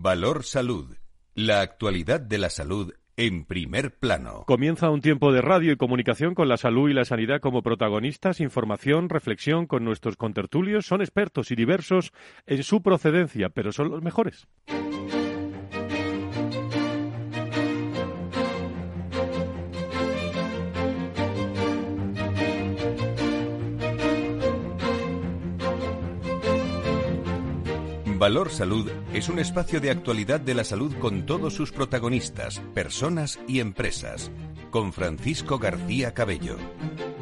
[0.00, 0.96] Valor Salud.
[1.34, 4.44] La actualidad de la salud en primer plano.
[4.46, 8.40] Comienza un tiempo de radio y comunicación con la salud y la sanidad como protagonistas,
[8.40, 10.86] información, reflexión con nuestros contertulios.
[10.86, 12.12] Son expertos y diversos
[12.46, 14.46] en su procedencia, pero son los mejores.
[28.22, 33.40] Valor Salud es un espacio de actualidad de la salud con todos sus protagonistas, personas
[33.48, 34.30] y empresas.
[34.70, 36.56] Con Francisco García Cabello.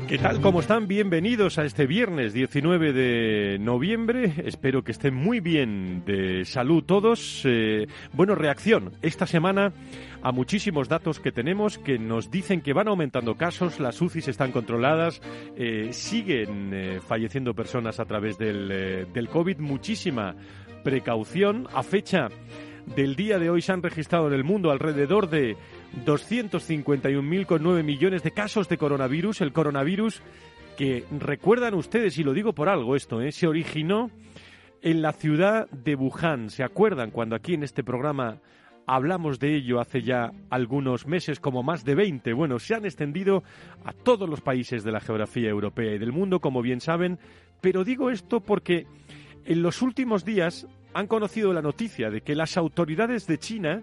[0.09, 0.43] ¿Qué tal?
[0.43, 0.89] ¿Cómo están?
[0.89, 4.35] Bienvenidos a este viernes 19 de noviembre.
[4.45, 7.43] Espero que estén muy bien de salud todos.
[7.45, 8.93] Eh, bueno, reacción.
[9.01, 9.73] Esta semana
[10.21, 14.53] a muchísimos datos que tenemos que nos dicen que van aumentando casos, las UCIs están
[14.53, 15.23] controladas,
[15.57, 19.61] eh, siguen eh, falleciendo personas a través del, del COVID.
[19.61, 20.37] Muchísima
[20.83, 21.67] precaución.
[21.75, 22.29] A fecha
[22.95, 25.57] del día de hoy se han registrado en el mundo alrededor de
[26.05, 29.41] 251.009 millones de casos de coronavirus.
[29.41, 30.23] El coronavirus
[30.77, 33.33] que recuerdan ustedes, y lo digo por algo esto, ¿eh?
[33.33, 34.11] se originó
[34.83, 36.51] en la ciudad de Wuhan.
[36.51, 38.39] ¿Se acuerdan cuando aquí en este programa
[38.87, 42.33] hablamos de ello hace ya algunos meses, como más de 20?
[42.33, 43.43] Bueno, se han extendido
[43.85, 47.19] a todos los países de la geografía europea y del mundo, como bien saben,
[47.61, 48.87] pero digo esto porque
[49.45, 53.83] en los últimos días han conocido la noticia de que las autoridades de China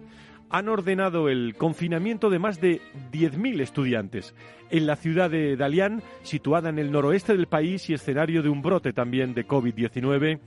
[0.50, 2.80] han ordenado el confinamiento de más de
[3.12, 4.34] 10.000 estudiantes
[4.70, 8.62] en la ciudad de Dalian, situada en el noroeste del país y escenario de un
[8.62, 10.40] brote también de COVID-19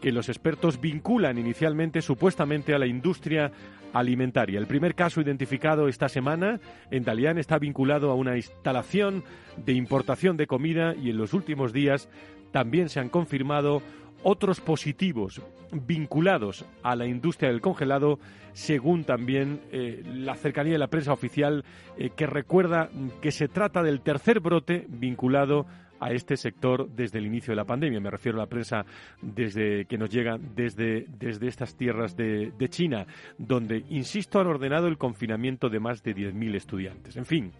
[0.00, 3.52] que los expertos vinculan inicialmente supuestamente a la industria
[3.92, 4.58] alimentaria.
[4.58, 6.58] El primer caso identificado esta semana
[6.90, 9.24] en Dalian está vinculado a una instalación
[9.56, 12.08] de importación de comida y en los últimos días
[12.50, 13.82] también se han confirmado
[14.22, 15.40] otros positivos
[15.72, 18.18] vinculados a la industria del congelado,
[18.52, 21.64] según también eh, la cercanía de la prensa oficial,
[21.96, 22.90] eh, que recuerda
[23.20, 25.66] que se trata del tercer brote vinculado
[26.00, 28.00] a este sector desde el inicio de la pandemia.
[28.00, 28.84] Me refiero a la prensa
[29.20, 33.06] desde que nos llega desde, desde estas tierras de, China,
[33.38, 37.16] donde, insisto, han ordenado el confinamiento de más de 10.000 estudiantes.
[37.16, 37.52] En fin,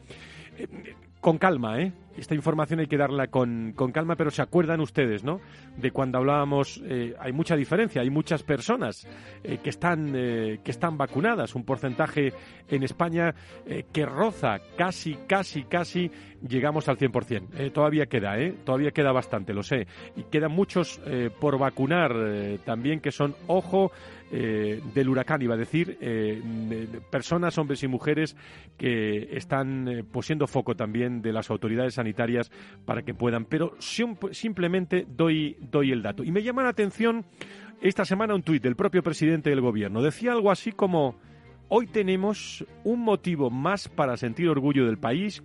[0.57, 0.67] eh,
[1.21, 1.93] con calma, ¿eh?
[2.17, 5.41] Esta información hay que darla con, con, calma, pero se acuerdan ustedes, ¿no?
[5.77, 9.07] De cuando hablábamos, eh, hay mucha diferencia, hay muchas personas
[9.45, 12.33] eh, que, están, eh, que están vacunadas, un porcentaje
[12.69, 13.35] en España
[13.93, 16.11] que roza casi, casi, casi,
[16.47, 17.49] llegamos al 100%.
[17.57, 18.37] Eh, todavía queda.
[18.65, 19.87] Todavía queda bastante, lo sé.
[20.17, 21.01] Y quedan muchos
[21.41, 22.15] por vacunar
[22.65, 23.91] también que son, ojo,
[24.31, 25.99] del huracán, iba a decir,
[27.11, 28.37] personas, hombres y mujeres
[28.77, 32.51] que están eh, pues siendo foco también de las autoridades sanitarias
[32.85, 36.25] para que puedan, pero simplemente doy, doy el dato.
[36.25, 37.25] Y me llama la atención
[37.81, 40.03] esta semana un tuit del propio presidente del gobierno.
[40.03, 41.17] Decía algo así como,
[41.69, 45.43] hoy tenemos un motivo más para sentir orgullo del país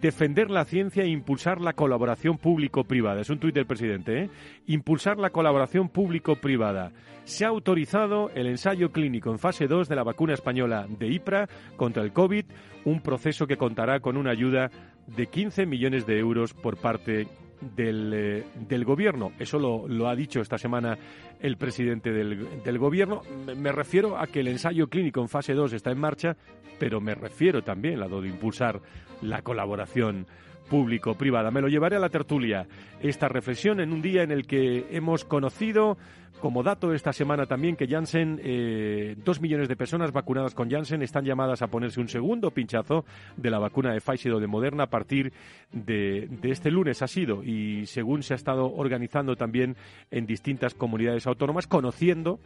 [0.00, 3.20] defender la ciencia e impulsar la colaboración público-privada.
[3.20, 4.30] Es un tuit del presidente, ¿eh?
[4.66, 6.92] Impulsar la colaboración público-privada.
[7.24, 11.48] Se ha autorizado el ensayo clínico en fase 2 de la vacuna española de IPRA
[11.76, 12.44] contra el COVID,
[12.84, 14.70] un proceso que contará con una ayuda
[15.06, 17.28] de 15 millones de euros por parte
[17.76, 19.32] del, eh, gobierno.
[19.38, 20.98] Eso lo, ha dicho esta semana
[21.40, 23.22] el presidente del, gobierno.
[23.46, 26.36] Me, me, refiero a que el ensayo clínico en fase 2 está en marcha,
[26.78, 28.80] pero me refiero también a lo de impulsar
[29.22, 30.26] la colaboración
[30.72, 31.50] público-privada.
[31.50, 32.66] Me lo llevaré a la tertulia
[33.02, 35.98] esta reflexión en un día en el que hemos conocido
[36.40, 41.02] como dato esta semana también que Janssen, eh, dos millones de personas vacunadas con Janssen
[41.02, 43.04] están llamadas a ponerse un segundo pinchazo
[43.36, 45.34] de la vacuna de Pfizer o de Moderna a partir
[45.72, 49.76] de, de este lunes ha sido y según se ha estado organizando también
[50.10, 52.40] en distintas comunidades autónomas, conociendo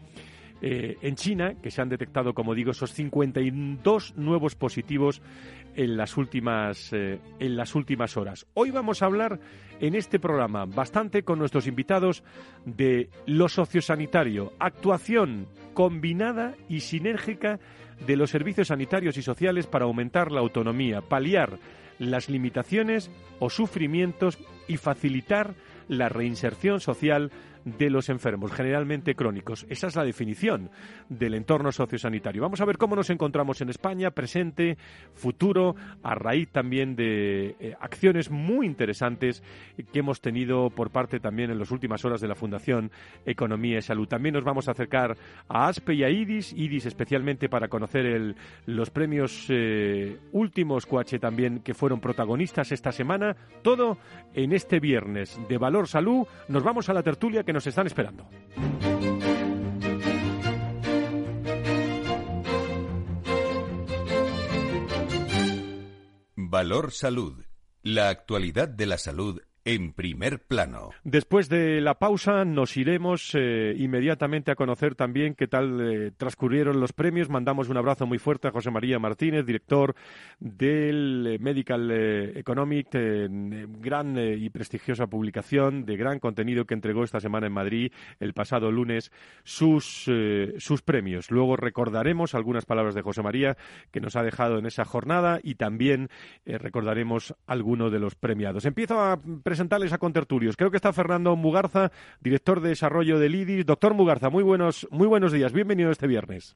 [0.62, 5.20] eh, en China, que se han detectado, como digo, esos 52 nuevos positivos
[5.74, 8.46] en las últimas eh, en las últimas horas.
[8.54, 9.38] Hoy vamos a hablar
[9.80, 12.24] en este programa bastante con nuestros invitados
[12.64, 17.60] de lo sociosanitario, actuación combinada y sinérgica
[18.06, 21.58] de los servicios sanitarios y sociales para aumentar la autonomía, paliar
[21.98, 24.38] las limitaciones o sufrimientos
[24.68, 25.54] y facilitar
[25.88, 27.30] la reinserción social
[27.66, 29.66] de los enfermos, generalmente crónicos.
[29.68, 30.70] Esa es la definición
[31.08, 32.40] del entorno sociosanitario.
[32.40, 34.78] Vamos a ver cómo nos encontramos en España, presente,
[35.14, 35.74] futuro,
[36.04, 39.42] a raíz también de eh, acciones muy interesantes
[39.92, 42.92] que hemos tenido por parte también en las últimas horas de la Fundación
[43.24, 44.06] Economía y Salud.
[44.06, 45.16] También nos vamos a acercar
[45.48, 48.36] a ASPE y a IDIS, IDIS especialmente para conocer el,
[48.66, 53.34] los premios eh, últimos Coache también que fueron protagonistas esta semana.
[53.62, 53.98] Todo
[54.34, 56.28] en este viernes de Valor Salud.
[56.46, 58.28] Nos vamos a la tertulia que nos están esperando.
[66.36, 67.44] Valor Salud.
[67.82, 70.90] La actualidad de la salud en primer plano.
[71.02, 76.78] Después de la pausa nos iremos eh, inmediatamente a conocer también qué tal eh, transcurrieron
[76.78, 77.28] los premios.
[77.28, 79.96] Mandamos un abrazo muy fuerte a José María Martínez, director
[80.38, 87.48] del eh, Medical Economic, gran y prestigiosa publicación de gran contenido que entregó esta semana
[87.48, 89.10] en Madrid el pasado lunes
[89.42, 90.08] sus,
[90.58, 91.32] sus premios.
[91.32, 93.56] Luego recordaremos algunas palabras de José María
[93.90, 96.08] que nos ha dejado en esa jornada y también
[96.44, 98.64] recordaremos alguno de los premiados.
[98.64, 99.18] Empiezo a
[99.56, 100.54] presentarles a contertulios.
[100.54, 103.64] Creo que está Fernando Mugarza, director de desarrollo del IDIS.
[103.64, 105.54] Doctor Mugarza, muy buenos, muy buenos días.
[105.54, 106.54] Bienvenido este viernes.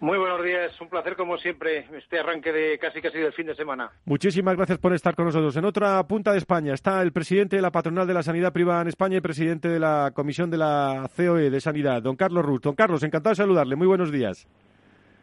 [0.00, 3.54] Muy buenos días, un placer como siempre este arranque de casi casi del fin de
[3.54, 3.92] semana.
[4.04, 5.56] Muchísimas gracias por estar con nosotros.
[5.56, 8.82] En otra punta de España está el presidente de la Patronal de la Sanidad Privada
[8.82, 12.62] en España y presidente de la Comisión de la COE de Sanidad, don Carlos Ruz.
[12.62, 13.76] Don Carlos, encantado de saludarle.
[13.76, 14.48] Muy buenos días.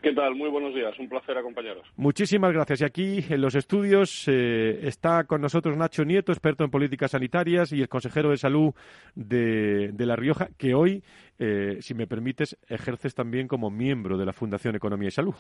[0.08, 0.36] ¿Qué tal?
[0.36, 0.98] Muy buenos días.
[1.00, 1.86] Un placer acompañaros.
[1.98, 2.80] Muchísimas gracias.
[2.80, 7.74] Y aquí en los estudios eh, está con nosotros Nacho Nieto, experto en políticas sanitarias
[7.74, 8.74] y el consejero de salud
[9.16, 11.04] de, La Rioja, que hoy,
[11.40, 15.36] eh, si me permites, ejerces también como miembro de la Fundación Economía y Salud.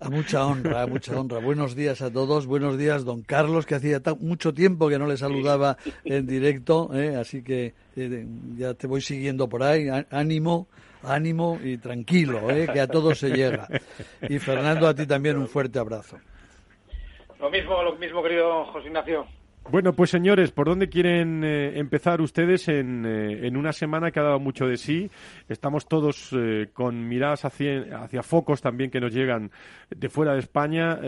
[0.00, 1.38] A mucha honra, a mucha honra.
[1.38, 2.46] Buenos días a todos.
[2.46, 6.90] Buenos días, don Carlos, que hacía mucho tiempo que no le saludaba en directo.
[6.92, 7.74] Eh, así que
[8.56, 9.86] ya te voy siguiendo por ahí.
[10.10, 10.66] Ánimo
[11.02, 12.68] ánimo y tranquilo, ¿eh?
[12.72, 13.68] que a todos se llega.
[14.28, 16.18] Y Fernando, a ti también un fuerte abrazo.
[17.38, 19.26] Lo mismo, lo mismo, querido José Ignacio.
[19.70, 24.18] Bueno, pues señores, ¿por dónde quieren eh, empezar ustedes en, eh, en, una semana que
[24.18, 25.08] ha dado mucho de sí?
[25.48, 29.52] Estamos todos eh, con miradas hacia, hacia, focos también que nos llegan
[29.88, 30.98] de fuera de España.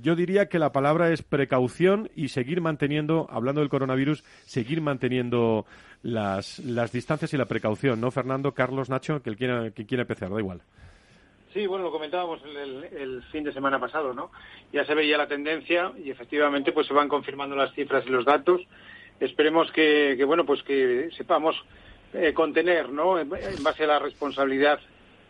[0.00, 5.66] yo diría que la palabra es precaución y seguir manteniendo, hablando del coronavirus, seguir manteniendo
[6.02, 8.12] las, las distancias y la precaución, ¿no?
[8.12, 10.62] Fernando, Carlos, Nacho, que quiera, que quiera empezar, da igual.
[11.52, 14.30] Sí, bueno, lo comentábamos el, fin de semana pasado, ¿no?
[14.72, 18.24] Ya se veía la tendencia y efectivamente pues se van confirmando las cifras y los
[18.24, 18.60] datos.
[19.18, 21.56] Esperemos que, bueno, pues que sepamos
[22.12, 23.18] eh, contener, ¿no?
[23.18, 23.30] En,
[23.62, 24.78] base a la responsabilidad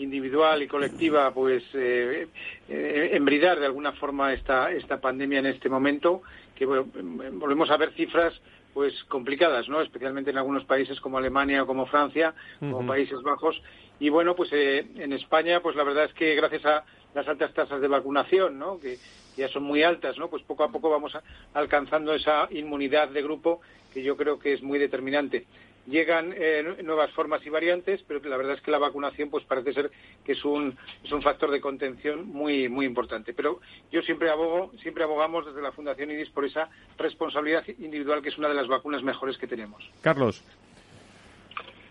[0.00, 2.26] individual y colectiva, pues eh,
[2.68, 6.22] eh, embridar de alguna forma esta, esta pandemia en este momento,
[6.56, 8.34] que volvemos a ver cifras
[8.78, 9.80] pues complicadas, ¿no?
[9.80, 13.60] Especialmente en algunos países como Alemania o como Francia, como Países Bajos,
[13.98, 17.52] y bueno, pues eh, en España, pues la verdad es que gracias a las altas
[17.52, 18.78] tasas de vacunación, ¿no?
[18.78, 18.98] Que,
[19.36, 20.30] ya son muy altas, ¿no?
[20.30, 21.12] Pues poco a poco vamos
[21.54, 25.46] alcanzando esa inmunidad de grupo que yo creo que es muy determinante.
[25.88, 29.72] Llegan eh, nuevas formas y variantes, pero la verdad es que la vacunación, pues parece
[29.72, 29.90] ser
[30.24, 33.32] que es un, es un factor de contención muy, muy importante.
[33.32, 36.68] Pero yo siempre abogo, siempre abogamos desde la Fundación IDIS por esa
[36.98, 39.82] responsabilidad individual que es una de las vacunas mejores que tenemos.
[40.02, 40.44] Carlos.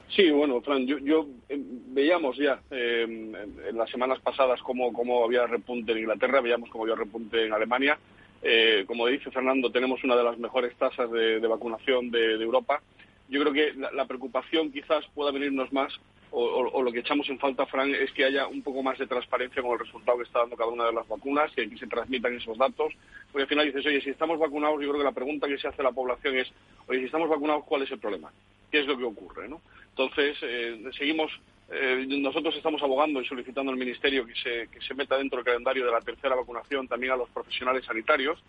[0.10, 5.46] Sí, bueno, Fran, yo, eh, veíamos ya eh, en las semanas pasadas cómo, cómo, había
[5.46, 8.00] repunte en Inglaterra, veíamos cómo había repunte en Alemania.
[8.42, 12.82] Eh, como dice Fernando, tenemos una de las mejores tasas de, vacunación de, Europa.
[13.30, 15.94] Yo creo que la, preocupación quizás pueda venirnos más,
[16.32, 19.62] o, lo que echamos en falta, Fran, es que haya un poco más de transparencia
[19.62, 22.36] con el resultado que está dando cada una de las vacunas, que aquí se transmitan
[22.36, 22.94] esos datos.
[23.32, 25.68] Porque al final dices, oye, si estamos vacunados, yo creo que la pregunta que se
[25.68, 26.52] hace a la población es,
[26.88, 28.32] oye, si estamos vacunados, ¿cuál es el problema?
[28.72, 29.48] ¿Qué es lo que ocurre?
[29.48, 29.62] ¿no?
[29.90, 31.32] Entonces, eh, seguimos,
[31.72, 35.46] eh, nosotros estamos abogando y solicitando al Ministerio que se, que se meta dentro del
[35.46, 38.40] calendario de la tercera vacunación también a los profesionales sanitarios,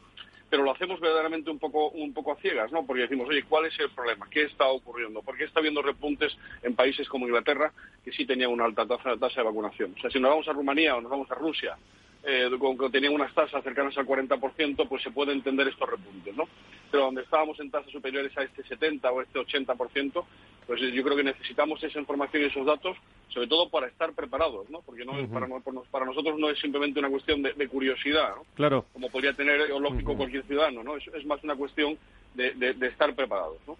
[0.50, 2.86] pero lo hacemos verdaderamente un poco, un poco a ciegas, ¿no?
[2.86, 4.26] Porque decimos, oye, ¿cuál es el problema?
[4.30, 5.22] ¿Qué está ocurriendo?
[5.22, 7.72] ¿Por qué está habiendo repuntes en países como Inglaterra
[8.04, 9.94] que sí tenían una alta tasa, tasa de vacunación?
[9.96, 11.76] O sea, si nos vamos a Rumanía o nos vamos a Rusia,
[12.24, 16.36] eh, con que tenían unas tasas cercanas al 40%, pues se puede entender estos repuntes,
[16.36, 16.48] ¿no?
[16.90, 20.24] Pero donde estábamos en tasas superiores a este 70 o este 80%,
[20.66, 22.96] pues yo creo que necesitamos esa información y esos datos,
[23.28, 24.82] sobre todo para estar preparados, ¿no?
[24.82, 25.46] Porque no, para,
[25.90, 28.42] para, nosotros no es simplemente una cuestión de, curiosidad, ¿no?
[28.54, 28.84] Claro.
[28.92, 30.96] Como podría tener o lógico cualquier ciudadano, ¿no?
[30.96, 31.96] Es, más una cuestión
[32.34, 33.76] de, de, estar preparados, ¿no?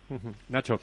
[0.49, 0.81] Nacho.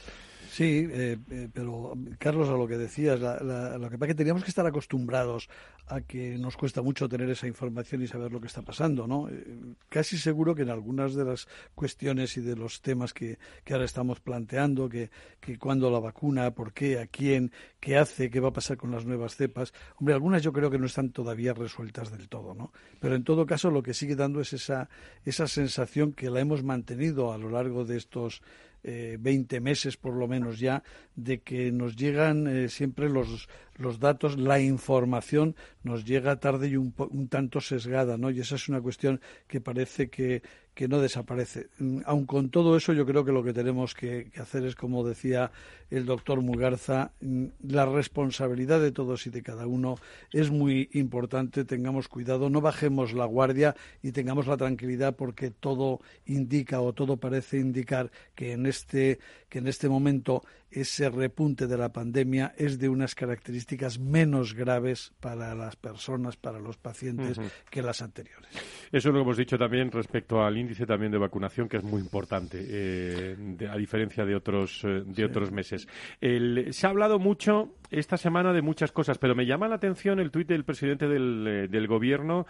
[0.49, 4.43] Sí, eh, eh, pero Carlos, a lo que decías, lo que pasa es que teníamos
[4.43, 5.49] que estar acostumbrados
[5.87, 9.29] a que nos cuesta mucho tener esa información y saber lo que está pasando, ¿no?
[9.29, 13.73] Eh, casi seguro que en algunas de las cuestiones y de los temas que, que
[13.73, 18.39] ahora estamos planteando, que, que cuándo la vacuna, por qué, a quién, qué hace, qué
[18.39, 21.53] va a pasar con las nuevas cepas, hombre, algunas yo creo que no están todavía
[21.53, 22.71] resueltas del todo, ¿no?
[22.99, 24.89] Pero en todo caso lo que sigue dando es esa,
[25.23, 28.41] esa sensación que la hemos mantenido a lo largo de estos
[28.87, 30.83] eh, 20 meses por lo menos ya,
[31.15, 36.77] de que nos llegan eh, siempre los, los datos, la información nos llega tarde y
[36.77, 38.31] un, un tanto sesgada, ¿no?
[38.31, 40.41] Y esa es una cuestión que parece que,
[40.75, 41.69] que no desaparece.
[41.79, 45.07] Mm, aun con todo eso, yo creo que lo que tenemos que, hacer es, como
[45.07, 45.51] decía
[45.89, 49.95] el doctor Mugarza, mm, la responsabilidad de todos y de cada uno
[50.33, 51.63] es muy importante.
[51.63, 57.17] Tengamos cuidado, no bajemos la guardia y tengamos la tranquilidad porque todo indica o todo
[57.17, 60.43] parece indicar que en este, que en este momento
[60.75, 66.59] ese repunte de la pandemia es de unas características menos graves para las personas, para
[66.59, 67.39] los pacientes,
[67.69, 68.51] que las anteriores.
[68.95, 71.83] Eso es lo que hemos dicho también respecto al índice también de vacunación, que es
[71.83, 73.35] muy importante, eh,
[73.69, 75.85] a diferencia de otros, eh, de otros meses.
[76.21, 80.31] se ha hablado mucho esta semana de muchas cosas, pero me llama la atención el
[80.31, 82.45] tuit del presidente del, eh, del Gobierno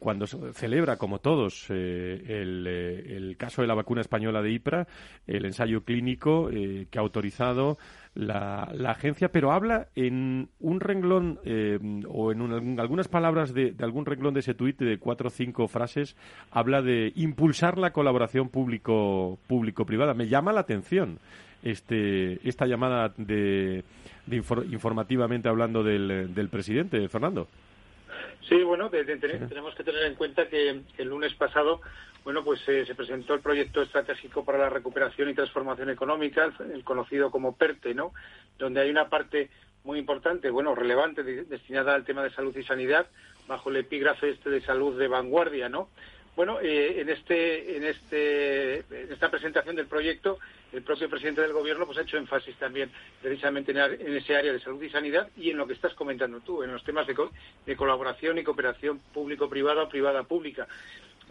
[0.00, 4.88] cuando celebra, como todos, el, el, caso de la vacuna española de IPRA,
[5.26, 7.76] el ensayo clínico que ha autorizado
[8.16, 14.06] la, la, agencia, pero habla en un renglón eh, o en, algunas palabras de, algún
[14.06, 16.16] renglón de ese tuit de cuatro o cinco frases,
[16.50, 20.14] habla de impulsar la colaboración público-privada.
[20.14, 21.18] Me llama la atención
[21.62, 23.84] este, esta llamada de,
[24.26, 27.48] informativamente hablando del presidente, Fernando.
[28.48, 31.80] Sí, bueno, tenemos que tener en cuenta que el lunes pasado
[32.26, 36.82] bueno, pues eh, se presentó el proyecto estratégico para la recuperación y transformación económica, el,
[36.82, 38.14] conocido como PERTE, ¿no?
[38.58, 39.48] Donde hay una parte
[39.84, 43.06] muy importante, bueno, relevante, destinada al tema de salud y sanidad,
[43.46, 45.88] bajo el epígrafe este de salud de vanguardia, ¿no?
[46.36, 50.38] Bueno, eh, en este, en este, esta presentación del proyecto,
[50.70, 52.90] el propio presidente del gobierno pues ha hecho énfasis también
[53.22, 56.62] precisamente en, ese área de salud y sanidad y en lo que estás comentando tú,
[56.62, 57.16] en los temas de,
[57.64, 60.68] de colaboración y cooperación público-privada privada-pública.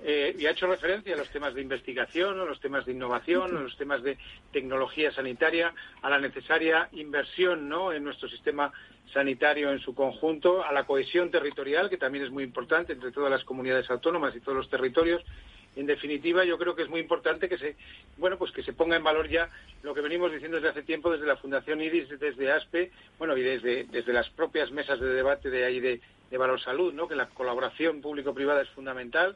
[0.04, 3.56] Eh, y ha hecho referencia a los temas de investigación, a los temas de innovación,
[3.56, 4.18] a los temas de
[4.52, 7.94] tecnología sanitaria, a la necesaria inversión ¿no?
[7.94, 8.72] en nuestro sistema
[9.14, 13.32] sanitario en su conjunto, a la cohesión territorial, que también es muy importante entre todas
[13.32, 15.24] las comunidades autónomas y todos los territorios.
[15.76, 17.76] En definitiva, yo creo que es muy importante que se,
[18.18, 19.50] bueno, pues que se ponga en valor ya
[19.84, 23.42] lo que venimos diciendo desde hace tiempo desde la Fundación IRIS, desde ASPE, bueno, y
[23.42, 27.08] desde, desde las propias mesas de debate de ahí de, de Valor Salud, ¿no?
[27.08, 29.36] Que la colaboración público-privada es fundamental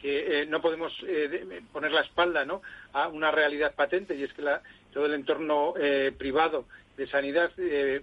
[0.00, 2.46] que eh, no podemos eh, poner la espalda
[2.92, 6.66] a una realidad patente y es que la, todo el entorno eh, privado
[6.96, 7.50] de sanidad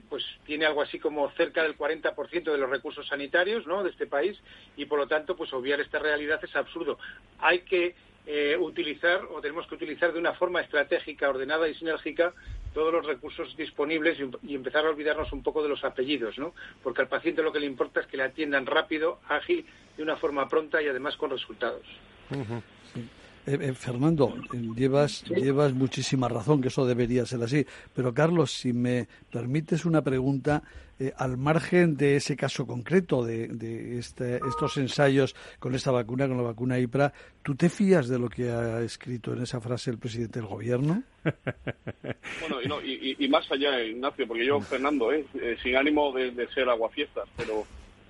[0.10, 4.36] pues tiene algo así como cerca del 40% de los recursos sanitarios de este país
[4.76, 6.98] y por lo tanto pues obviar esta realidad es absurdo.
[7.38, 7.94] Hay que
[8.60, 12.34] utilizar o tenemos que utilizar de una forma estratégica, ordenada y sinérgica
[12.78, 16.54] todos los recursos disponibles y, empezar a olvidarnos un poco de los apellidos, ¿no?
[16.84, 19.66] Porque al paciente lo que le importa es que le atiendan rápido, ágil,
[19.98, 21.82] de una forma pronta y además con resultados.
[22.30, 24.32] Eh, eh, Fernando,
[24.76, 27.66] llevas, llevas muchísima razón, que eso debería ser así.
[27.96, 30.62] Pero, Carlos, si me permites una pregunta,
[31.00, 36.38] eh, al margen de ese caso concreto, de, este, estos ensayos con esta vacuna, con
[36.38, 37.14] la vacuna IPRA,
[37.44, 41.04] ¿tú te fías de lo que ha escrito en esa frase el presidente del gobierno?
[41.24, 45.10] bueno, y, más allá, Ignacio, porque yo, Fernando,
[45.62, 47.66] sin ánimo de, de ser aguafiestas, pero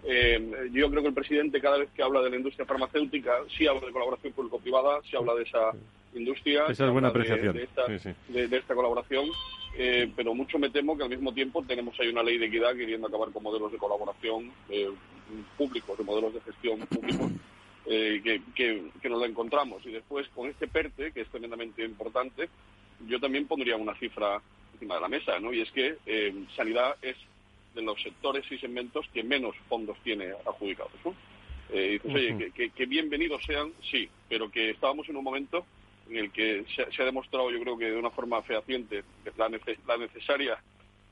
[0.10, 3.68] eh, yo creo que el presidente cada vez que habla de la industria farmacéutica sí
[3.68, 5.72] habla de colaboración público-privada, sí habla de esa
[6.16, 7.58] industria, esa es buena apreciación.
[7.58, 9.26] De, esta, colaboración,
[9.78, 12.74] eh, pero mucho me temo que al mismo tiempo tenemos ahí una ley de equidad
[12.74, 14.90] queriendo acabar con modelos de colaboración eh,
[15.58, 17.32] públicos, de modelos de gestión públicos.
[17.86, 19.86] que, que, nos la encontramos.
[19.86, 22.50] Y después, con este PERTE, que es tremendamente importante,
[23.08, 24.42] yo también pondría una cifra
[24.74, 25.54] encima de la mesa, ¿no?
[25.54, 25.96] Y es que
[26.56, 27.16] sanidad es
[27.78, 30.92] de los sectores y segmentos que menos fondos tiene adjudicados.
[31.72, 35.66] Eh, dices, oye, que, bienvenidos sean, sí, pero que estábamos en un momento
[36.10, 39.04] en el que se, ha demostrado, yo creo que de una forma fehaciente,
[39.38, 39.50] la,
[39.88, 40.58] la necesaria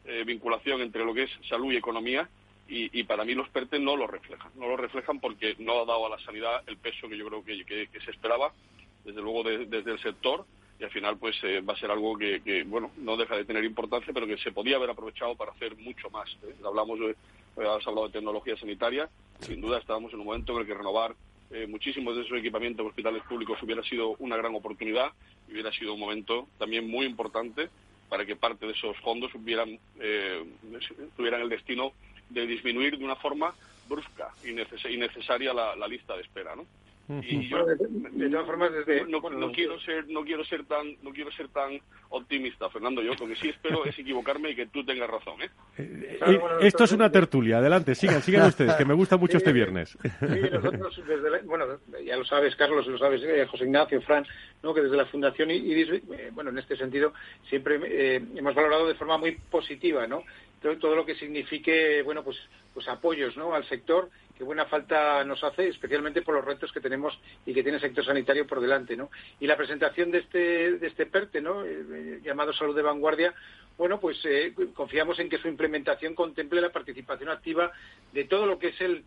[0.06, 2.28] eh, vinculación entre lo que es salud y economía,
[2.68, 4.52] y, para mí los PERTE no lo reflejan.
[4.56, 7.46] No lo reflejan porque no ha dado a la sanidad el peso que yo creo
[7.46, 8.54] que, se esperaba,
[9.04, 10.48] desde luego desde el sector,
[10.80, 13.64] y al final pues eh, va a ser algo que, bueno no deja de tener
[13.64, 16.56] importancia pero que se podía haber aprovechado para hacer mucho más ¿eh?
[16.66, 17.16] hablamos de,
[17.66, 21.16] has hablado de tecnología sanitaria sin duda estábamos en un momento en el que renovar
[21.52, 25.12] eh, muchísimos de esos equipamientos de hospitales públicos hubiera sido una gran oportunidad
[25.48, 27.70] y hubiera sido un momento también muy importante
[28.10, 29.80] para que parte de esos fondos hubieran
[31.16, 31.94] tuvieran el destino
[32.30, 33.54] de disminuir de una forma
[33.88, 34.52] brusca y,
[34.98, 36.66] necesaria la, la lista de espera ¿no?
[37.08, 39.22] Y yo de, todas formas desde no,
[39.52, 43.02] quiero ser no quiero ser tan no quiero ser tan optimista Fernando.
[43.04, 45.50] Yo lo que sí espero es equivocarme y que tú tengas razón ¿eh?
[45.78, 47.60] eh, eh esto es una tertulia.
[47.60, 49.98] Adelante sigan sigan ustedes que me gusta mucho este viernes.
[50.02, 51.66] sí nosotros desde bueno
[52.04, 54.26] ya lo sabes Carlos lo sabes eh, José Ignacio Fran
[54.64, 55.84] no que desde la fundación y,
[56.32, 57.14] bueno en este sentido
[57.50, 60.24] siempre hemos valorado de forma muy positiva no
[60.80, 62.38] todo, lo que signifique, bueno, pues,
[62.74, 63.54] pues apoyos, ¿no?
[63.54, 67.64] Al sector que buena falta nos hace, especialmente por los retos que tenemos y que
[67.64, 69.10] tiene el sector sanitario por delante, ¿no?
[69.40, 71.64] Y la presentación de este, de este PERTE, ¿no?
[71.64, 73.34] Eh, llamado Salud de Vanguardia,
[73.78, 77.72] bueno, pues eh, confiamos en que su implementación contemple la participación activa
[78.14, 79.04] de todo lo que es el,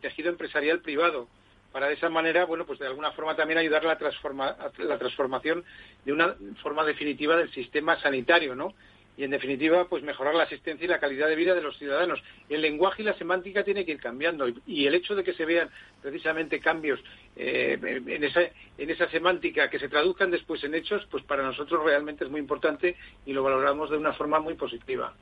[0.00, 1.28] tejido empresarial privado,
[1.72, 4.98] para de esa manera, bueno, pues de alguna forma también ayudar a la, transforma, la
[4.98, 5.64] transformación
[6.04, 8.74] de una forma definitiva del sistema sanitario, ¿no?
[9.16, 12.22] Y en definitiva pues mejorar la asistencia y la calidad de vida de los ciudadanos.
[12.48, 15.44] El lenguaje y la semántica tiene que ir cambiando y, el hecho de que se
[15.44, 15.68] vean
[16.00, 17.00] precisamente cambios
[17.36, 18.40] eh, en, esa,
[18.78, 22.40] en esa semántica que se traduzcan después en hechos, pues para nosotros realmente es muy
[22.40, 25.12] importante y lo valoramos de una forma muy positiva.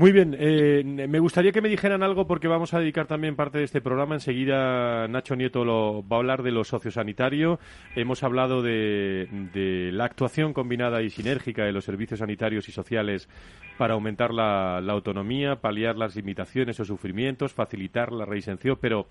[0.00, 3.58] Muy bien, eh, me gustaría que me dijeran algo porque vamos a dedicar también parte
[3.58, 4.14] de este programa.
[4.14, 7.60] Enseguida Nacho Nieto lo, va a hablar de lo sociosanitario.
[7.94, 9.28] Hemos hablado de,
[9.92, 13.28] la actuación combinada y sinérgica de los servicios sanitarios y sociales
[13.76, 19.06] para aumentar la, autonomía, paliar las limitaciones o sufrimientos, facilitar la reinserción, pero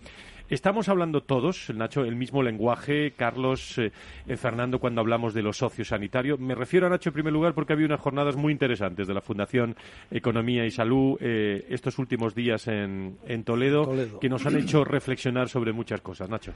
[0.49, 3.91] estamos hablando todos, Nacho, el mismo lenguaje, Carlos, eh,
[4.27, 6.39] eh, Fernando, cuando hablamos de lo sociosanitario.
[6.39, 9.21] Me refiero a Nacho en primer lugar porque había unas jornadas muy interesantes de la
[9.21, 9.75] Fundación
[10.09, 15.73] Economía y salud eh, estos últimos días en, Toledo, que nos han hecho reflexionar sobre
[15.73, 16.29] muchas cosas.
[16.29, 16.53] Nacho.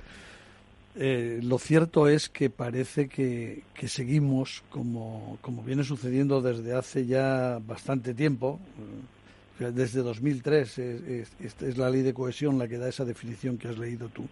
[0.96, 8.14] Eh, lo cierto es que parece que, seguimos, como, viene sucediendo desde hace ya bastante
[8.14, 8.62] tiempo,
[9.60, 13.78] desde 2003 es, es, la ley de cohesión la que da esa definición que has
[13.78, 14.24] leído tú,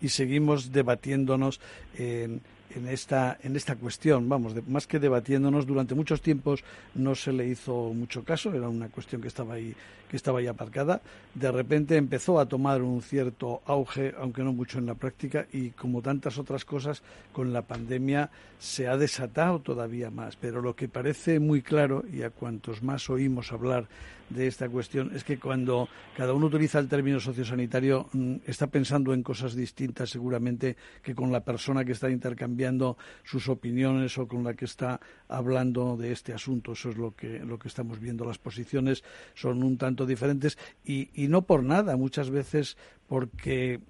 [0.00, 1.60] y seguimos debatiéndonos
[1.98, 2.40] en
[2.76, 4.28] en esta, en esta cuestión.
[4.28, 6.64] Vamos, más que debatiéndonos, durante muchos tiempos
[6.94, 9.74] no se le hizo mucho caso, era una cuestión que estaba ahí,
[10.10, 11.00] que estaba ahí aparcada.
[11.34, 15.70] De repente empezó a tomar un cierto auge, aunque no mucho en la práctica, y
[15.70, 17.02] como tantas otras cosas,
[17.32, 20.36] con la pandemia se ha desatado todavía más.
[20.36, 23.86] Pero lo que parece muy claro, y a cuantos más oímos hablar
[24.32, 29.14] de esta cuestión es que cuando cada uno utiliza el término sociosanitario mm, está pensando
[29.14, 34.44] en cosas distintas seguramente que con la persona que está intercambiando sus opiniones o con
[34.44, 36.72] la que está hablando de este asunto.
[36.72, 38.24] Eso es lo que, lo que estamos viendo.
[38.24, 42.76] Las posiciones son un tanto diferentes y, y no por nada, muchas veces
[43.08, 43.80] porque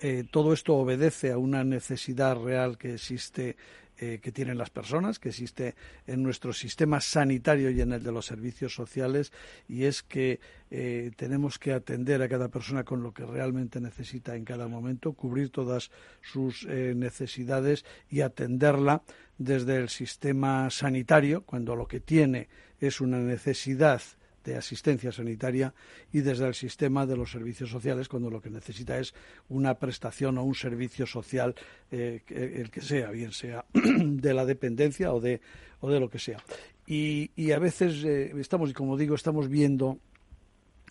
[0.00, 3.56] eh, todo esto obedece a una necesidad real que existe
[4.02, 5.74] eh, que tienen las personas, que existe
[6.06, 9.30] en nuestro sistema sanitario y en el de los servicios sociales,
[9.68, 14.36] y es que eh, tenemos que atender a cada persona con lo que realmente necesita
[14.36, 15.90] en cada momento, cubrir todas
[16.22, 19.02] sus eh, necesidades y atenderla
[19.36, 22.48] desde el sistema sanitario, cuando lo que tiene
[22.80, 24.00] es una necesidad
[24.44, 25.74] de asistencia sanitaria
[26.12, 29.14] y desde el sistema de los servicios sociales cuando lo que necesita es
[29.48, 31.54] una prestación o un servicio social
[31.90, 35.40] eh, el que sea bien sea de la dependencia o de
[35.82, 36.38] o de lo que sea.
[36.86, 39.98] Y, a veces eh, estamos como digo estamos viendo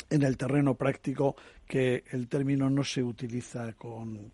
[0.10, 1.36] en el terreno práctico
[1.68, 4.32] que el término no se utiliza con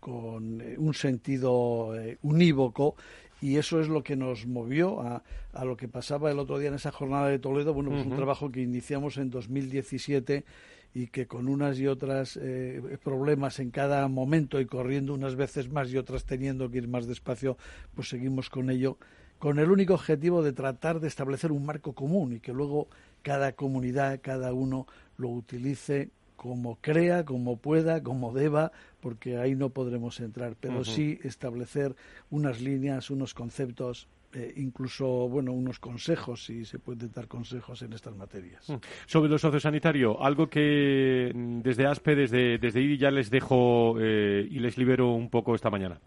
[0.00, 2.96] con eh, un sentido unívoco
[3.44, 6.70] y eso es lo que nos movió a, a, lo que pasaba el otro día
[6.70, 7.74] en esa jornada de Toledo.
[7.74, 10.46] Bueno, pues un trabajo que iniciamos en 2017
[10.94, 15.70] y que con unas y otras eh, problemas en cada momento y corriendo unas veces
[15.70, 17.58] más y otras teniendo que ir más despacio,
[17.94, 18.96] pues seguimos con ello,
[19.38, 22.88] con el único objetivo de tratar de establecer un marco común y que luego
[23.20, 24.86] cada comunidad, cada uno
[25.18, 26.08] lo utilice
[26.44, 31.96] como crea, como pueda, como deba, porque ahí no podremos entrar, pero sí establecer
[32.28, 37.94] unas líneas, unos conceptos, eh, incluso bueno unos consejos si se pueden dar consejos en
[37.94, 38.68] estas materias.
[38.68, 38.74] Mm.
[39.06, 44.46] Sobre lo sociosanitario, algo que mm, desde ASPE, desde, desde IDI ya les dejo eh,
[44.50, 45.98] y les libero un poco esta mañana.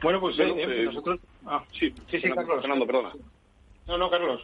[0.00, 1.18] Bueno, pues eh, nosotros...
[1.46, 2.60] Ah, sí, sí, sí, Carlos.
[2.60, 3.10] Fernando, perdona.
[3.88, 4.40] No, no, Carlos.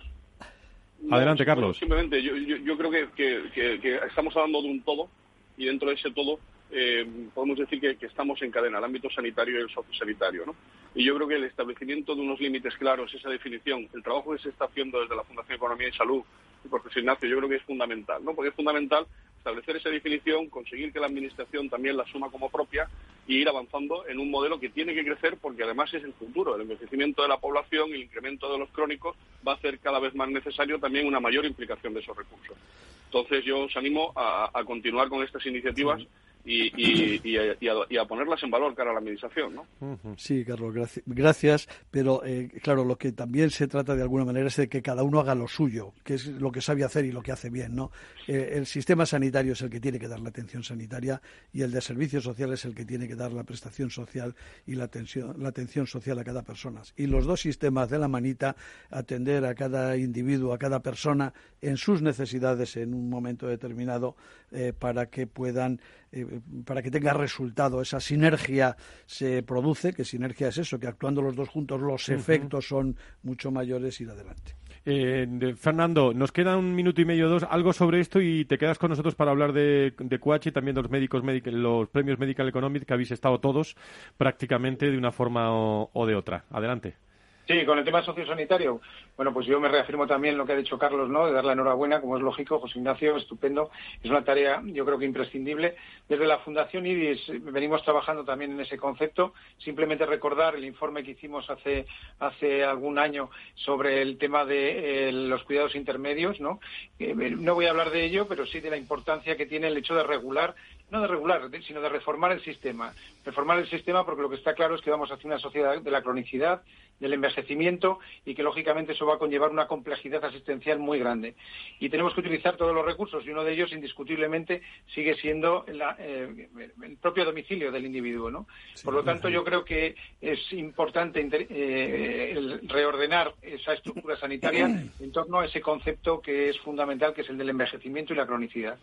[1.11, 1.79] Adelante, Carlos.
[1.79, 5.09] Simplemente, yo, yo, creo que, estamos hablando de un todo
[5.57, 6.39] y dentro de ese todo
[6.71, 10.47] eh, podemos decir que, estamos en cadena, el ámbito sanitario y el sociosanitario.
[10.47, 10.57] ¿no?
[10.95, 14.43] Y yo creo que el establecimiento de unos límites claros, esa definición, el trabajo que
[14.43, 16.23] se está haciendo desde la Fundación Economía y Salud
[16.65, 18.35] y por José Ignacio, yo creo que es fundamental, ¿no?
[18.35, 19.07] porque es fundamental
[19.47, 22.89] establecer esa definición, conseguir que la Administración también la asuma como propia
[23.29, 26.57] y ir avanzando en un modelo que tiene que crecer porque además es el futuro.
[26.57, 29.15] El envejecimiento de la población y el incremento de los crónicos
[29.47, 32.57] va a hacer cada vez más necesario también una mayor implicación de esos recursos.
[33.05, 36.03] Entonces yo os animo a, continuar con estas iniciativas
[36.47, 39.55] y, a, ponerlas en valor cara a la administración.
[39.55, 39.99] ¿no?
[40.17, 41.69] Sí, Carlos, gracias.
[41.91, 45.03] Pero eh, claro, lo que también se trata de alguna manera es de que cada
[45.03, 47.75] uno haga lo suyo, que es lo que sabe hacer y lo que hace bien.
[47.75, 47.91] ¿no?
[48.29, 51.21] Eh, el sistema sanitario es el que tiene que dar la atención sanitaria
[51.53, 54.35] y el de servicios sociales es el que tiene que dar la prestación social
[54.67, 56.83] y la atención, la atención social a cada persona.
[56.97, 58.57] Y los dos sistemas de la manita,
[58.91, 64.17] atender a cada individuo, a cada persona en sus necesidades en un momento determinado
[64.53, 65.81] eh, para que puedan
[66.13, 67.81] eh, para que tenga resultado.
[67.81, 72.69] Esa sinergia se produce, que sinergia es eso, que actuando los dos juntos los efectos
[72.69, 74.55] son mucho mayores y de adelante.
[74.89, 78.79] Eh, Fernando, nos queda un minuto y medio, dos, algo sobre esto y te quedas
[78.79, 82.87] con nosotros para hablar de, de y también de los médicos, los premios Medical Economics
[82.87, 83.77] que habéis estado todos
[84.17, 86.45] prácticamente de una forma o de otra.
[86.51, 87.06] Adelante.
[87.47, 88.81] Sí, con el tema sociosanitario,
[89.17, 91.27] bueno, pues yo me reafirmo también lo que ha dicho Carlos, ¿no?
[91.27, 93.71] De dar la enhorabuena, como es lógico, José Ignacio, estupendo.
[94.03, 95.77] Es una tarea, yo creo que imprescindible.
[96.09, 99.33] Desde la Fundación IDIS venimos trabajando también en ese concepto.
[99.59, 101.87] Simplemente recordar el informe que hicimos hace,
[102.19, 106.59] hace algún año sobre el tema de eh, los cuidados intermedios, ¿no?
[106.99, 109.77] Eh, no voy a hablar de ello, pero sí de la importancia que tiene el
[109.77, 110.57] hecho de regular
[110.91, 112.93] no de regular, sino de reformar el sistema.
[113.25, 115.91] Reformar el sistema porque lo que está claro es que vamos hacia una sociedad de
[115.91, 116.63] la cronicidad,
[117.01, 121.35] del envejecimiento y que lógicamente eso va a conllevar una complejidad asistencial muy grande.
[121.79, 124.63] Y tenemos que utilizar todos los recursos y uno de ellos indiscutiblemente
[124.95, 125.65] sigue siendo
[125.99, 126.49] eh,
[126.83, 128.31] el propio domicilio del individuo.
[128.31, 128.47] ¿no?
[128.83, 134.67] Por lo tanto, yo creo que es importante eh, reordenar esa estructura sanitaria
[135.01, 138.27] en torno a ese concepto que es fundamental, que es el del envejecimiento y la
[138.27, 138.79] cronicidad.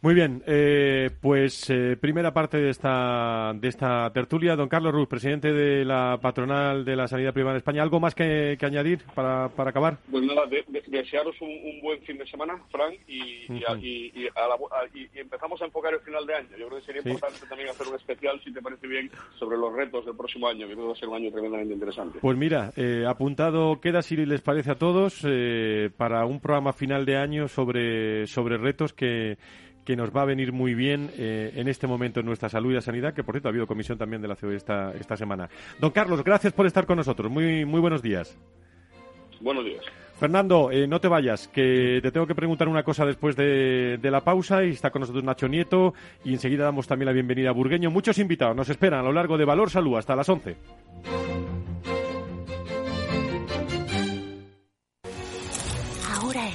[0.00, 1.39] Muy bien, eh, pues
[2.00, 4.56] primera parte de esta, de esta tertulia.
[4.56, 7.82] Don Carlos Ruz, presidente de la patronal de la sanidad privada en España.
[7.82, 9.98] ¿Algo más que, añadir para, para, acabar?
[10.10, 10.42] Pues nada,
[10.86, 13.46] desearos un, buen fin de semana, Frank, y,
[15.14, 16.48] empezamos a enfocar el final de año.
[16.58, 19.72] Yo creo que sería importante también hacer un especial, si te parece bien, sobre los
[19.72, 22.18] retos del próximo año, que creo que va a ser un año tremendamente interesante.
[22.20, 27.06] Pues mira, eh, apuntado queda, si les parece a todos, eh, para un programa final
[27.06, 29.38] de año sobre, sobre retos que
[29.84, 32.74] que nos va a venir muy bien eh, en este momento en nuestra salud y
[32.74, 35.48] la sanidad, que por cierto ha habido comisión también de la COE esta, esta semana.
[35.78, 37.30] Don Carlos, gracias por estar con nosotros.
[37.30, 38.36] Muy, muy buenos días.
[39.40, 39.84] Buenos días.
[40.18, 44.10] Fernando, eh, no te vayas, que te tengo que preguntar una cosa después de, de,
[44.10, 47.52] la pausa y está con nosotros Nacho Nieto y enseguida damos también la bienvenida a
[47.52, 47.90] Burgueño.
[47.90, 50.56] Muchos invitados nos esperan a lo largo de Valor Salud hasta las 11.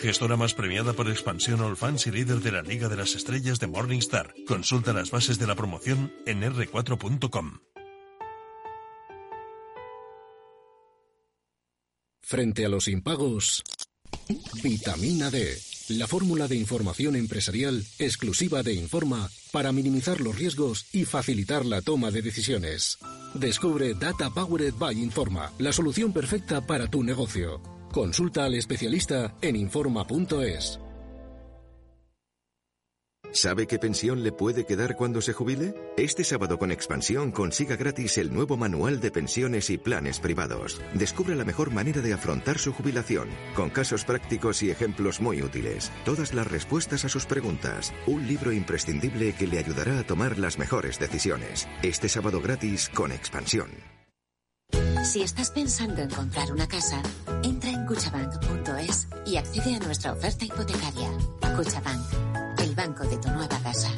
[0.00, 3.58] Gestora más premiada por expansión All Fans y líder de la Liga de las Estrellas
[3.58, 4.34] de Morningstar.
[4.46, 7.58] Consulta las bases de la promoción en r4.com.
[12.20, 13.62] Frente a los impagos,
[14.62, 15.56] vitamina D,
[15.88, 21.82] la fórmula de información empresarial exclusiva de Informa para minimizar los riesgos y facilitar la
[21.82, 22.98] toma de decisiones.
[23.34, 27.73] Descubre Data Powered by Informa, la solución perfecta para tu negocio.
[27.94, 30.80] Consulta al especialista en Informa.es.
[33.30, 35.74] ¿Sabe qué pensión le puede quedar cuando se jubile?
[35.96, 40.82] Este sábado con Expansión consiga gratis el nuevo manual de pensiones y planes privados.
[40.94, 45.92] Descubra la mejor manera de afrontar su jubilación, con casos prácticos y ejemplos muy útiles.
[46.04, 47.94] Todas las respuestas a sus preguntas.
[48.08, 51.68] Un libro imprescindible que le ayudará a tomar las mejores decisiones.
[51.84, 53.70] Este sábado gratis con Expansión.
[55.04, 57.02] Si estás pensando en comprar una casa,
[57.42, 61.10] entra cuchabank.es y accede a nuestra oferta hipotecaria.
[61.56, 63.90] Cuchabank, el banco de tu nueva casa.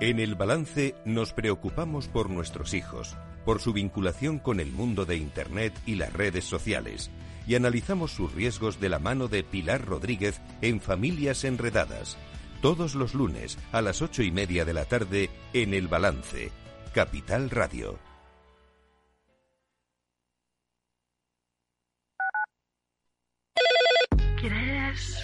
[0.00, 5.16] En el balance nos preocupamos por nuestros hijos, por su vinculación con el mundo de
[5.16, 7.10] Internet y las redes sociales,
[7.48, 12.16] y analizamos sus riesgos de la mano de Pilar Rodríguez en Familias Enredadas,
[12.62, 16.52] todos los lunes a las ocho y media de la tarde en el balance,
[16.94, 18.07] Capital Radio.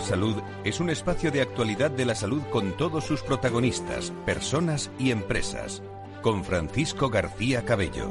[0.00, 5.10] Salud es un espacio de actualidad de la salud con todos sus protagonistas, personas y
[5.10, 5.82] empresas.
[6.22, 8.10] Con Francisco García Cabello.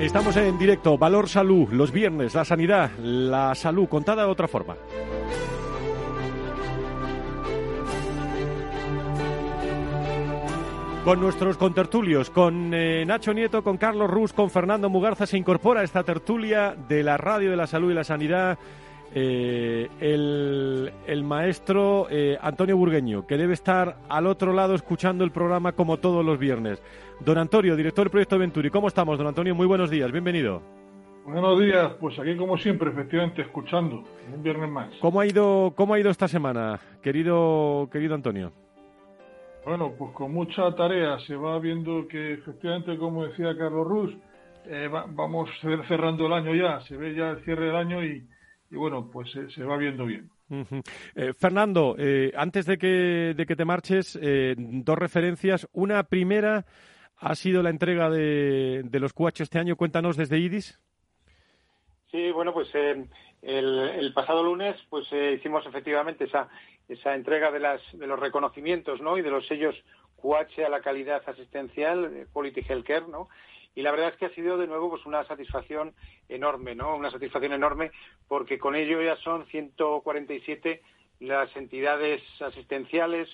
[0.00, 4.76] Estamos en directo, Valor Salud, los viernes, la sanidad, la salud contada de otra forma.
[11.04, 15.82] Con nuestros contertulios, con eh, Nacho Nieto, con Carlos Rus, con Fernando Mugarza, se incorpora
[15.82, 18.58] esta tertulia de la Radio de la Salud y la Sanidad
[19.14, 25.72] eh, el, maestro eh, Antonio Burgueño, que debe estar al otro lado escuchando el programa
[25.72, 26.82] como todos los viernes.
[27.20, 29.54] Don Antonio, director del proyecto Venturi, ¿cómo estamos, don Antonio?
[29.54, 30.62] Muy buenos días, bienvenido.
[31.24, 34.02] Buenos días, pues aquí como siempre, efectivamente, escuchando,
[34.34, 34.88] un viernes más.
[35.00, 38.50] ¿Cómo ha ido, cómo ha ido esta semana, querido, querido Antonio?
[39.64, 44.16] Bueno, pues con mucha tarea, se va viendo que efectivamente, como decía Carlos Ruz,
[44.66, 45.48] eh, vamos
[45.86, 48.26] cerrando el año ya, se ve ya el cierre del año y,
[48.72, 50.30] y bueno, pues se va viendo bien.
[51.14, 55.68] Eh, Fernando, eh, antes de que, de que te marches, eh, dos referencias.
[55.72, 56.64] Una primera
[57.18, 59.76] ha sido la entrega de, de los cuachos este año.
[59.76, 60.80] Cuéntanos desde IDIS.
[62.10, 63.08] Sí, bueno, pues el,
[63.42, 66.48] el, pasado lunes pues hicimos efectivamente esa,
[66.88, 69.18] esa entrega de, las, de los reconocimientos ¿no?
[69.18, 69.74] y de los sellos
[70.16, 73.28] QH a la calidad asistencial, Quality Healthcare, ¿no?
[73.74, 75.94] Y la verdad es que ha sido de nuevo pues una satisfacción
[76.28, 76.96] enorme, ¿no?
[76.96, 77.90] Una satisfacción enorme
[78.28, 80.82] porque con ello ya son 147
[81.20, 83.28] las entidades asistenciales,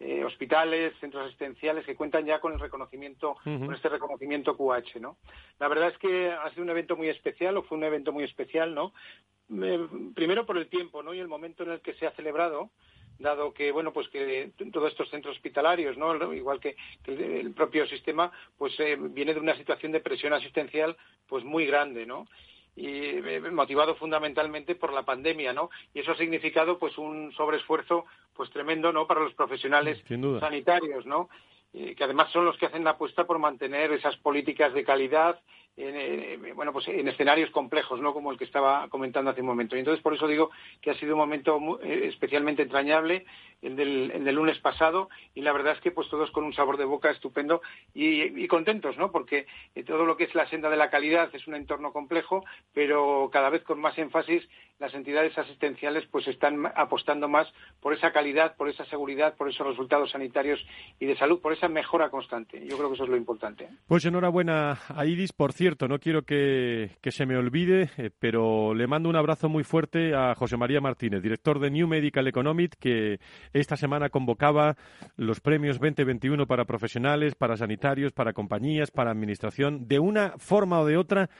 [0.00, 5.18] eh, hospitales, centros asistenciales que cuentan ya con el reconocimiento, con este reconocimiento QH, ¿no?
[5.58, 8.24] La verdad es que ha sido un evento muy especial, o fue un evento muy
[8.24, 8.92] especial, ¿no?
[9.62, 11.12] Eh, primero por el tiempo, ¿no?
[11.14, 12.70] Y el momento en el que se ha celebrado,
[13.18, 18.30] dado que bueno pues que todos estos centros hospitalarios no igual que, el propio sistema
[18.58, 20.96] pues eh, viene de una situación de presión asistencial
[21.28, 22.26] pues muy grande no
[22.76, 28.06] y eh, motivado fundamentalmente por la pandemia no y eso ha significado pues un sobreesfuerzo
[28.34, 30.02] pues tremendo no para los profesionales
[30.40, 31.28] sanitarios no
[31.72, 35.40] que además son los que hacen la apuesta por mantener esas políticas de calidad
[35.76, 38.12] en, bueno, pues en escenarios complejos, ¿no?
[38.12, 39.76] Como el que estaba comentando hace un momento.
[39.76, 43.24] Y entonces por eso digo que ha sido un momento eh, especialmente entrañable
[43.62, 46.84] el del, lunes pasado y la verdad es que pues todos con un sabor de
[46.84, 47.62] boca estupendo
[47.94, 49.10] y, contentos, ¿no?
[49.10, 52.44] Porque eh, todo lo que es la senda de la calidad es un entorno complejo,
[52.72, 54.46] pero cada vez con más énfasis
[54.78, 57.46] las entidades asistenciales pues están apostando más
[57.80, 60.60] por esa calidad, por esa seguridad, por esos resultados sanitarios
[60.98, 62.60] y de salud, por esa mejora constante.
[62.66, 63.68] Yo creo que eso es lo importante.
[63.86, 65.32] Pues enhorabuena a Iris.
[65.32, 69.62] Por cierto, no quiero que, se me olvide, eh, pero le mando un abrazo muy
[69.62, 73.20] fuerte a José María Martínez, director de New Medical Economic, que
[73.52, 74.76] esta semana convocaba
[75.16, 80.86] los premios 2021 para profesionales, para sanitarios, para compañías, para administración, de una forma o
[80.86, 81.30] de otra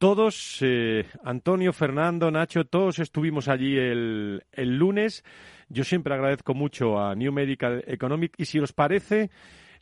[0.00, 5.22] todos, eh, Antonio, Fernando, Nacho, todos estuvimos allí el, el, lunes.
[5.68, 9.30] Yo siempre agradezco mucho a New Medical Economic y si os parece,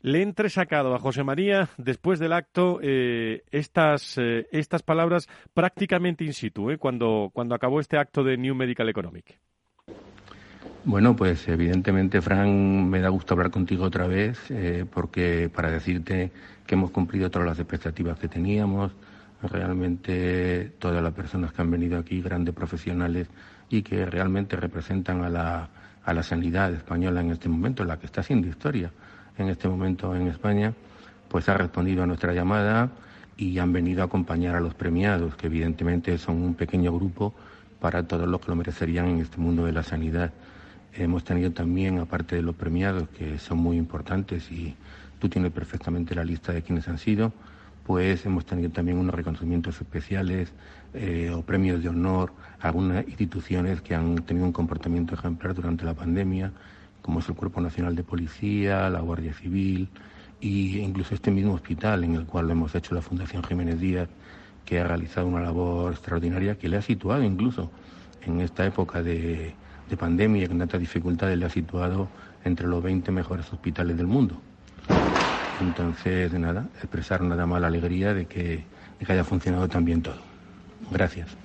[0.02, 6.24] le he entresacado a José María después del acto eh, estas, eh, estas palabras prácticamente
[6.24, 9.38] in situ, cuando, cuando acabó este acto de New Medical Economic.
[10.83, 14.52] Bueno, pues evidentemente, Fran, me da gusto hablar contigo otra vez,
[14.92, 16.33] porque para decirte
[16.66, 18.92] que hemos cumplido todas las expectativas que teníamos,
[19.42, 23.29] realmente todas las personas que han venido aquí, grandes profesionales
[23.70, 25.68] y que realmente representan a la,
[26.05, 28.90] a la sanidad española en este momento, la que está haciendo historia
[29.37, 30.74] en este momento en España,
[31.29, 32.90] pues ha respondido a nuestra llamada
[33.37, 37.35] y han venido a acompañar a los premiados, que evidentemente son un pequeño grupo
[37.81, 40.33] para todos los que lo merecerían en este mundo de la sanidad.
[40.92, 44.74] Hemos tenido también, aparte de los premiados, que son muy importantes y
[45.20, 47.33] tú tienes perfectamente la lista de quienes han sido,
[47.88, 50.53] pues hemos tenido también unos reconocimientos especiales
[50.92, 55.87] eh, o premios de honor a algunas instituciones que han tenido un comportamiento ejemplar durante
[55.87, 56.53] la pandemia,
[57.01, 59.88] como es el Cuerpo Nacional de Policía, la Guardia Civil
[60.42, 64.11] e incluso este mismo hospital en el cual lo hemos hecho la Fundación Jiménez Díaz,
[64.66, 67.70] que ha realizado una labor extraordinaria que le ha situado incluso
[68.20, 69.55] en esta época de,
[69.88, 72.11] de pandemia con tantas dificultades, le ha situado
[72.44, 74.38] entre los 20 mejores hospitales del mundo.
[75.61, 78.64] Entonces, de nada, expresar nada más la alegría de que,
[78.99, 80.21] de que haya funcionado tan bien todo.
[80.90, 81.37] Gracias.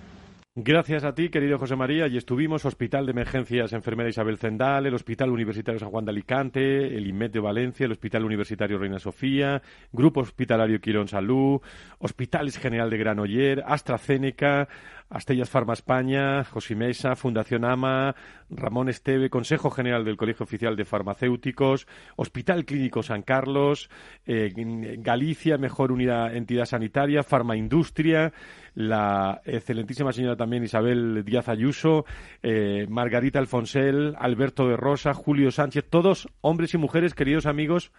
[0.55, 2.05] Gracias a ti, querido José María.
[2.05, 6.95] Y estuvimos Hospital de Emergencias Enfermera Isabel Zendal, el Hospital Universitario San Juan de Alicante,
[6.95, 11.59] el IMED de Valencia, el Hospital Universitario Reina Sofía, Grupo Hospitalario Quirón Salud,
[11.97, 14.67] Hospitales General de Granoller, AstraZeneca,
[15.09, 18.15] Astellas Farma España, Josimesa, Fundación AMA,
[18.49, 23.89] Ramón Esteve, Consejo General del Colegio Oficial de Farmacéuticos, Hospital Clínico San Carlos,
[24.25, 24.51] eh,
[24.99, 28.33] Galicia, Mejor Unidad Entidad Sanitaria, Farmaindustria,
[28.75, 32.05] la excelentísima señora también Isabel Díaz Ayuso,
[32.41, 37.91] eh, Margarita Alfonsel, Alberto de Rosa, Julio Sánchez, todos hombres y mujeres, queridos amigos,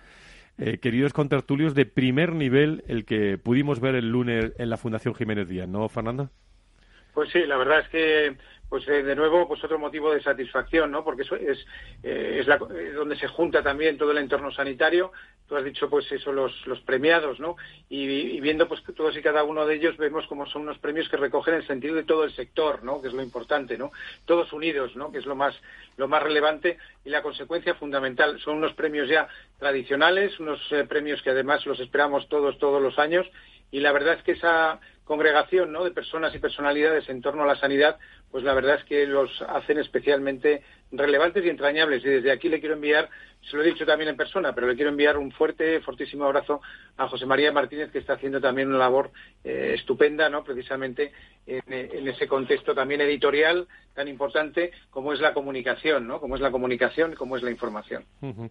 [0.59, 5.15] eh, queridos contertulios de primer nivel, el que pudimos ver el lunes en la Fundación
[5.15, 6.31] Jiménez Díaz, ¿no, Fernanda?
[7.15, 8.37] Pues sí, la verdad es que
[8.69, 11.65] pues eh, de nuevo pues otro motivo de satisfacción no porque eso es
[12.03, 15.13] eh, es eh, donde se junta también todo el entorno sanitario.
[15.47, 17.57] Tú has dicho pues eso los, los premiados no
[17.89, 21.17] y, viendo pues todos y cada uno de ellos vemos como son unos premios que
[21.19, 23.93] recogen el sentido de todo el sector no que es lo importante no
[24.25, 25.55] todos unidos no que es lo más
[25.97, 28.41] lo más relevante y la consecuencia fundamental.
[28.41, 32.99] Son unos premios ya tradicionales unos eh, premios que además los esperamos todos todos los
[32.99, 33.25] años.
[33.71, 35.85] Y la verdad es que esa congregación ¿no?
[35.85, 37.99] de personas y personalidades en torno a la sanidad,
[38.31, 42.05] pues la verdad es que los hacen especialmente relevantes y entrañables.
[42.05, 43.09] Y desde aquí le quiero enviar,
[43.49, 46.61] se lo he dicho también en persona, pero le quiero enviar un fuerte, fortísimo abrazo
[46.97, 49.13] a José María Martínez, que está haciendo también una labor
[49.45, 50.43] eh, estupenda, ¿no?
[50.43, 51.13] precisamente
[51.47, 56.21] en, en, ese contexto también editorial tan importante como es la comunicación, ¿no?
[56.21, 58.05] como es la comunicación, como es la información.
[58.23, 58.51] Uh -huh.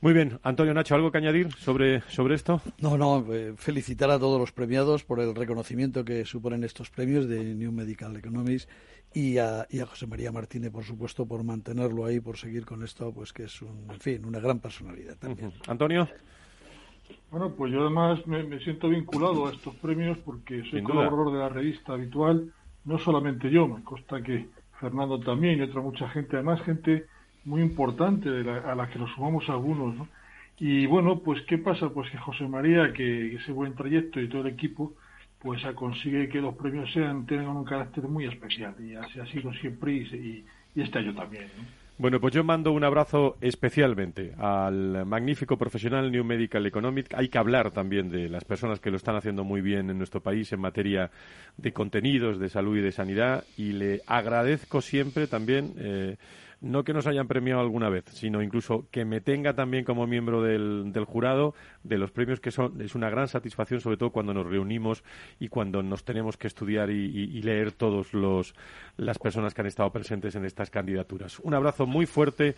[0.00, 2.60] Muy bien, Antonio Nacho, ¿algo que añadir sobre, sobre esto?
[2.78, 7.28] No, no, eh, felicitar a todos los premiados por el reconocimiento que suponen estos premios
[7.28, 8.68] de New Medical Economics
[9.12, 12.82] y a, y a José María Martínez, por supuesto, por mantenerlo ahí, por seguir con
[12.82, 15.48] esto, pues que es, un, en fin, una gran personalidad también.
[15.48, 15.70] Uh -huh.
[15.70, 16.08] Antonio.
[17.30, 21.26] Bueno, pues yo además me, me, siento vinculado a estos premios porque soy Sin colaborador
[21.26, 21.36] duda.
[21.36, 22.52] de la revista habitual,
[22.84, 24.46] no solamente yo, me consta que
[24.80, 27.06] Fernando también y otra mucha gente, además gente
[27.44, 30.08] muy importante de la, a la que nos sumamos algunos, ¿no?
[30.58, 31.90] Y bueno, pues ¿qué pasa?
[31.90, 34.94] Pues que José María, que ese buen trayecto y todo el equipo,
[35.44, 39.52] pues consigue que los premios sean tengan un carácter muy especial y así ha sido
[39.52, 41.44] siempre y, y, este año también.
[41.56, 41.64] ¿no?
[41.98, 47.12] Bueno, pues yo mando un abrazo especialmente al magnífico profesional New Medical Economic.
[47.14, 50.20] Hay que hablar también de las personas que lo están haciendo muy bien en nuestro
[50.20, 51.10] país en materia
[51.58, 53.44] de contenidos, de salud y de sanidad.
[53.58, 55.74] Y le agradezco siempre también.
[55.76, 56.16] Eh,
[56.64, 60.42] no que nos hayan premiado alguna vez, sino incluso que me tenga también como miembro
[60.42, 64.46] del, jurado de los premios que son es una gran satisfacción, sobre todo cuando nos
[64.46, 65.04] reunimos
[65.38, 68.54] y cuando nos tenemos que estudiar y, y, y leer todos los
[68.96, 71.38] las personas que han estado presentes en estas candidaturas.
[71.40, 72.54] Un abrazo muy fuerte.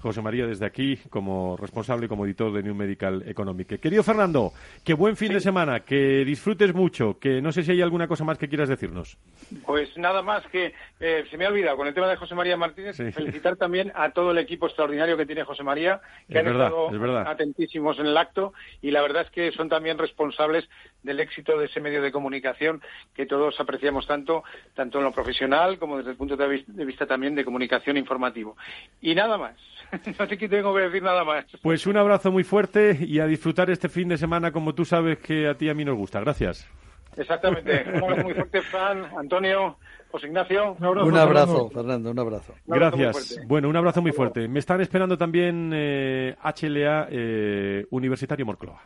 [0.00, 3.78] José María, desde aquí, como responsable y como editor de New Medical Economic.
[3.80, 4.52] Querido Fernando,
[4.84, 5.34] que buen fin sí.
[5.34, 8.68] de semana, que disfrutes mucho, que no sé si hay alguna cosa más que quieras
[8.68, 9.18] decirnos.
[9.66, 12.56] Pues nada más que eh, se me ha olvidado con el tema de José María
[12.56, 13.12] Martínez, sí.
[13.12, 16.66] felicitar también a todo el equipo extraordinario que tiene José María, que es han verdad,
[16.66, 20.68] estado atentísimos en el acto y la verdad es que son también responsables
[21.02, 22.82] del éxito de ese medio de comunicación
[23.14, 26.84] que todos apreciamos tanto, tanto en lo profesional como desde el punto de vista, de
[26.84, 28.56] vista también de comunicación informativo.
[29.00, 29.56] Y nada más.
[30.18, 31.44] no te tengo que decir nada más.
[31.62, 35.18] Pues un abrazo muy fuerte y a disfrutar este fin de semana como tú sabes
[35.18, 36.20] que a ti y a mí nos gusta.
[36.20, 36.68] Gracias.
[37.16, 37.84] Exactamente.
[37.94, 39.78] Un abrazo muy fuerte, Fran, Antonio,
[40.10, 40.76] José Ignacio.
[40.78, 42.10] Un abrazo, un abrazo Fernando.
[42.10, 42.54] Un abrazo.
[42.66, 43.40] Un abrazo Gracias.
[43.46, 44.48] Bueno, un abrazo muy fuerte.
[44.48, 48.80] Me están esperando también eh, HLA eh, Universitario Morcloa.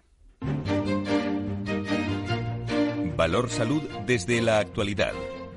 [3.16, 5.12] Valor Salud desde la actualidad.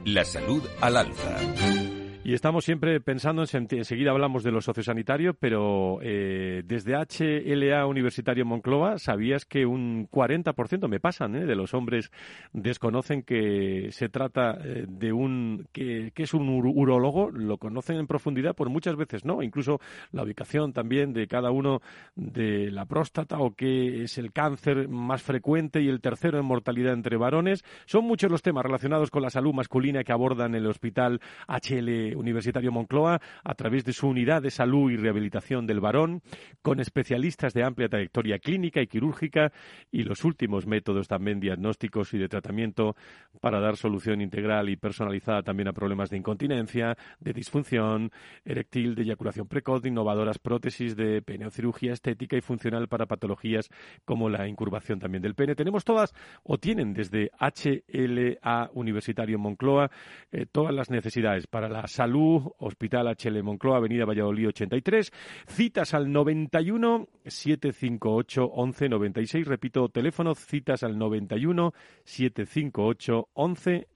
[0.06, 1.87] La salud al alza.
[2.28, 8.46] Y estamos siempre pensando, en, enseguida hablamos de lo sociosanitario, pero eh, desde HLA Universitario
[8.46, 12.12] Moncloa, ¿sabías que un 40%, me pasan, eh, de los hombres
[12.52, 17.32] desconocen que se trata eh, de un, que, es un ur urólogo?
[17.32, 19.80] Lo conocen en profundidad, pues muchas veces no, incluso
[20.12, 21.80] la ubicación también de cada uno
[22.18, 26.92] de la próstata o qué es el cáncer más frecuente y el tercero en mortalidad
[26.92, 27.64] entre varones.
[27.86, 32.72] Son muchos los temas relacionados con la salud masculina que abordan el hospital HLA Universitario
[32.72, 36.22] Moncloa a través de su unidad de salud y rehabilitación del varón,
[36.62, 39.52] con especialistas de amplia trayectoria clínica y quirúrgica
[39.92, 42.96] y los últimos métodos también diagnósticos y de tratamiento
[43.42, 48.12] para dar solución integral y personalizada también a problemas de incontinencia, de disfunción
[48.46, 53.70] eréctil, de eyaculación precoz, de innovadoras prótesis de peneocirugía estética y funcional para patologías
[54.06, 55.56] como la incurvación también del pene.
[55.56, 56.14] Tenemos todas
[56.44, 59.90] o tienen desde HLA Universitario Moncloa
[60.32, 62.07] eh, todas las necesidades para la salud,
[62.60, 65.12] Hospital HL Moncloa, Avenida Valladolid 83,
[65.48, 73.88] citas al 91 758 11 96, repito, teléfono, citas al 91 758 11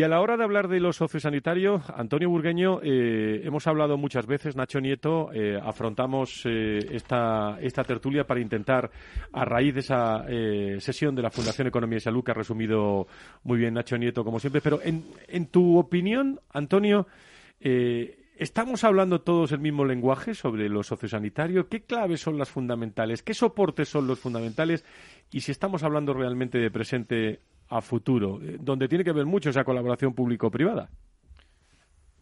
[0.00, 4.24] Y a la hora de hablar de los sociosanitarios, Antonio Burgueño, eh, hemos hablado muchas
[4.24, 8.90] veces, Nacho Nieto, eh, afrontamos eh, esta, esta tertulia para intentar,
[9.30, 10.24] a raíz de esa
[10.80, 13.08] sesión de la Fundación Economía y Salud, que ha resumido
[13.42, 17.06] muy bien Nacho Nieto, como siempre, pero en, en tu opinión, Antonio,
[18.40, 21.68] ¿Estamos hablando todos el mismo lenguaje sobre lo sociosanitario?
[21.68, 23.22] ¿Qué claves son las fundamentales?
[23.22, 24.82] ¿Qué soportes son los fundamentales?
[25.30, 27.40] Y si estamos hablando realmente de presente
[27.70, 30.90] a futuro, eh, donde tiene que ver mucho esa colaboración público-privada.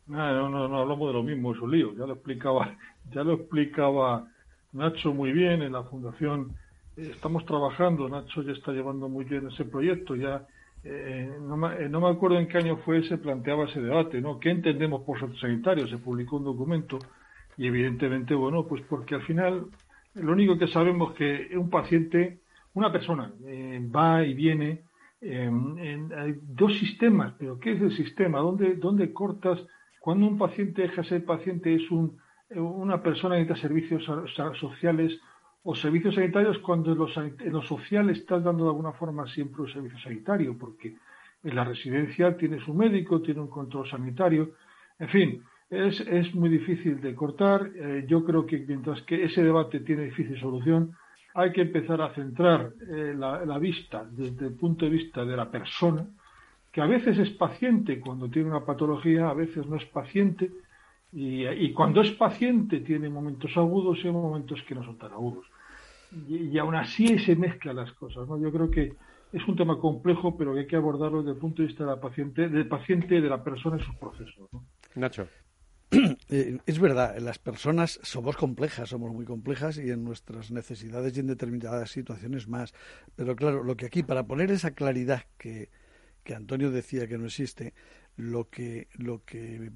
[0.07, 1.95] No, no, no, hablamos de lo mismo, es un lío.
[1.95, 2.77] Ya lo explicaba,
[3.13, 4.29] ya lo explicaba
[4.73, 6.53] Nacho muy bien en la fundación.
[6.97, 10.15] Eh, estamos trabajando, Nacho ya está llevando muy bien ese proyecto.
[10.17, 10.47] Ya
[10.85, 14.39] eh, no, me, no, me, acuerdo en qué año fue se planteaba ese debate, ¿no?
[14.39, 15.89] ¿Qué entendemos por sanitario?
[15.89, 16.99] Se publicó un documento
[17.57, 19.65] y evidentemente, bueno, pues porque al final
[20.15, 22.41] lo único que sabemos es que un paciente,
[22.75, 23.33] una persona
[23.95, 24.88] va y viene
[25.21, 28.39] en, hay dos sistemas, pero ¿qué es el sistema?
[28.39, 29.61] ¿Dónde, dónde cortas?
[30.01, 32.19] Cuando un paciente deja de ser paciente es un,
[32.55, 34.05] una persona que necesita servicios
[34.59, 35.19] sociales
[35.65, 39.63] o servicios sanitarios cuando en los, en los sociales estás dando de alguna forma siempre
[39.63, 40.97] un servicio sanitario, porque
[41.43, 44.53] en la residencia tiene su médico, tiene un control sanitario,
[44.99, 47.71] en fin, es, es muy difícil de cortar.
[47.75, 50.95] Eh, yo creo que mientras que ese debate tiene difícil solución,
[51.35, 55.51] hay que empezar a centrar eh, la, vista desde el punto de vista de la
[55.51, 56.07] persona,
[56.73, 60.51] que a veces es paciente cuando tiene una patología, a veces no es paciente,
[61.13, 65.47] y, cuando es paciente tiene momentos agudos y momentos que no son tan agudos.
[66.29, 68.29] Y, aún así se mezclan las cosas.
[68.29, 68.39] ¿no?
[68.39, 68.93] Yo creo que
[69.33, 71.91] es un tema complejo, pero que hay que abordarlo desde el punto de vista de
[71.91, 74.49] la paciente, del paciente, de la persona y sus procesos.
[74.95, 75.27] Nacho.
[76.31, 81.21] Eh, es verdad, las personas somos complejas, somos muy complejas y en nuestras necesidades y
[81.21, 82.75] en determinadas situaciones más.
[83.17, 85.71] Pero claro, lo que aquí, para poner esa claridad que,
[86.25, 87.73] que Antonio decía que no existe,
[88.17, 89.73] lo que, lo que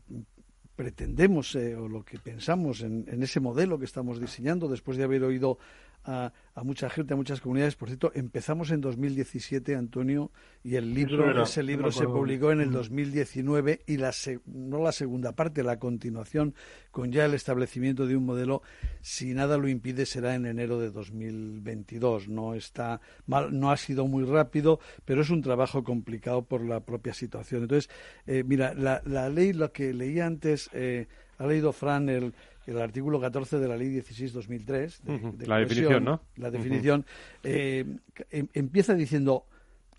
[0.76, 5.04] pretendemos eh, o lo que pensamos en, en, ese modelo que estamos diseñando después de
[5.04, 5.58] haber oído
[6.04, 6.32] a,
[6.62, 7.76] mucha gente, a muchas comunidades.
[7.76, 10.30] Por cierto, empezamos en 2017, Antonio,
[10.64, 14.12] y el libro, ese libro se publicó en el 2019 y la
[14.46, 16.54] no la segunda parte, la continuación
[16.90, 18.62] con ya el establecimiento de un modelo,
[19.00, 22.28] si nada lo impide, será en enero de 2022.
[22.28, 26.80] No está mal, no ha sido muy rápido, pero es un trabajo complicado por la
[26.80, 27.62] propia situación.
[27.62, 27.90] Entonces,
[28.26, 31.06] eh, mira, la, la, ley, lo que leí antes, eh,
[31.38, 32.34] ha leído Fran el
[32.66, 35.34] el artículo 14 de la Ley 16-2003.
[35.36, 36.22] De, la definición, ¿no?
[36.36, 37.06] La definición
[37.42, 37.84] eh,
[38.30, 39.46] em, empieza diciendo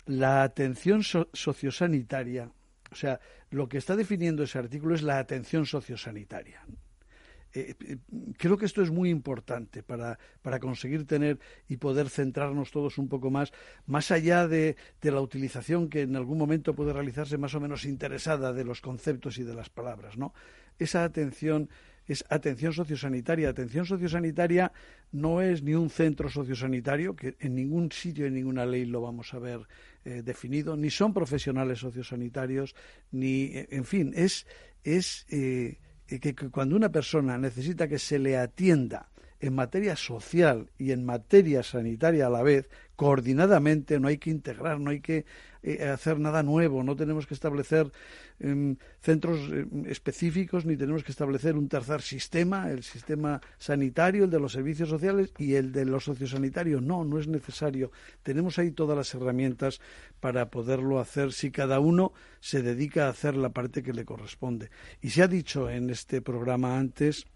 [0.06, 2.50] la atención sociosanitaria,
[2.90, 6.62] o sea, lo que está definiendo ese artículo es la atención sociosanitaria.
[7.56, 7.98] Eh, eh,
[8.36, 11.38] creo que esto es muy importante para, para, conseguir tener
[11.68, 13.52] y poder centrarnos todos un poco más,
[13.86, 17.84] más allá de, de, la utilización que en algún momento puede realizarse más o menos
[17.84, 20.34] interesada de los conceptos y de las palabras, ¿no?
[20.80, 21.70] Esa atención
[22.06, 23.48] es atención sociosanitaria.
[23.48, 24.72] Atención sociosanitaria
[25.12, 29.32] no es ni un centro sociosanitario, que en ningún sitio, en ninguna ley lo vamos
[29.34, 29.60] a ver
[30.04, 32.74] eh, definido, ni son profesionales sociosanitarios,
[33.10, 34.46] ni, eh, en fin, es,
[34.82, 39.08] es eh, que cuando una persona necesita que se le atienda
[39.44, 42.66] en materia social y en materia sanitaria a la vez,
[42.96, 45.26] coordinadamente, no hay que integrar, no hay que
[45.62, 47.92] eh, hacer nada nuevo, no tenemos que establecer
[48.40, 54.30] em, centros em, específicos ni tenemos que establecer un tercer sistema, el sistema sanitario, el
[54.30, 56.80] de los servicios sociales y el de los sociosanitarios.
[56.80, 57.92] No, no es necesario.
[58.22, 59.78] Tenemos ahí todas las herramientas
[60.20, 64.70] para poderlo hacer si cada uno se dedica a hacer la parte que le corresponde.
[65.02, 67.26] Y se ha dicho en este programa antes,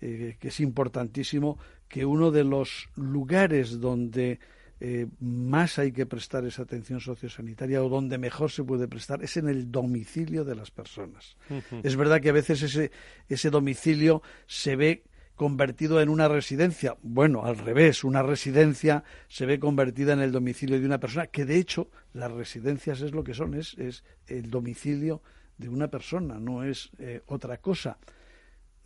[0.00, 4.38] eh, que es importantísimo, que uno de los lugares donde
[4.80, 9.36] eh, más hay que prestar esa atención sociosanitaria o donde mejor se puede prestar es
[9.36, 11.36] en el domicilio de las personas.
[11.82, 12.90] Es verdad que a veces ese,
[13.28, 15.02] ese domicilio se ve
[15.40, 16.96] convertido en una residencia.
[17.02, 21.44] Bueno, al revés, una residencia se ve convertida en el domicilio de una persona, que
[21.44, 25.22] de hecho las residencias es lo que son, es, es el domicilio
[25.58, 27.98] de una persona, no es eh, otra cosa,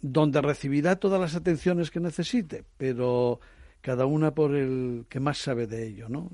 [0.06, 3.40] donde recibirá todas las atenciones que necesite, pero
[3.80, 6.30] cada una por el que más sabe de ello, ¿no?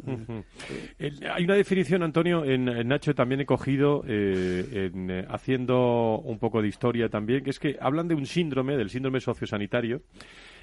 [0.99, 6.41] Eh, hay una definición, Antonio, en, Nacho también he cogido, eh, en, eh, haciendo un
[6.41, 10.03] poco de historia también, que es que hablan de un síndrome, del síndrome sociosanitario,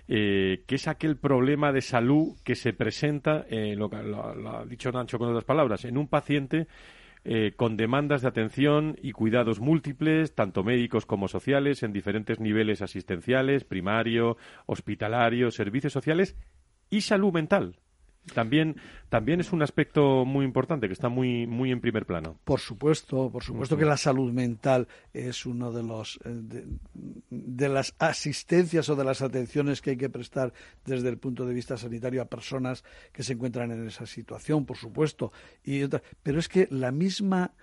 [0.05, 5.29] que es aquel problema de salud que se presenta, lo, lo, ha dicho Nacho con
[5.29, 6.67] otras palabras, en un paciente
[7.55, 13.63] con demandas de atención y cuidados múltiples, tanto médicos como sociales, en diferentes niveles asistenciales,
[13.63, 16.35] primario, hospitalario, servicios sociales
[16.89, 17.79] y salud mental.
[18.33, 18.75] También,
[19.09, 22.39] también es un aspecto muy importante que está muy, muy en primer plano.
[22.43, 26.65] Por supuesto, por supuesto que la salud mental es uno de los eh,
[27.29, 30.53] de, las asistencias o de las atenciones que hay que prestar
[30.85, 34.77] desde el punto de vista sanitario a personas que se encuentran en esa situación, por
[34.77, 35.31] supuesto.
[35.63, 35.81] Y
[36.23, 37.53] pero es que la misma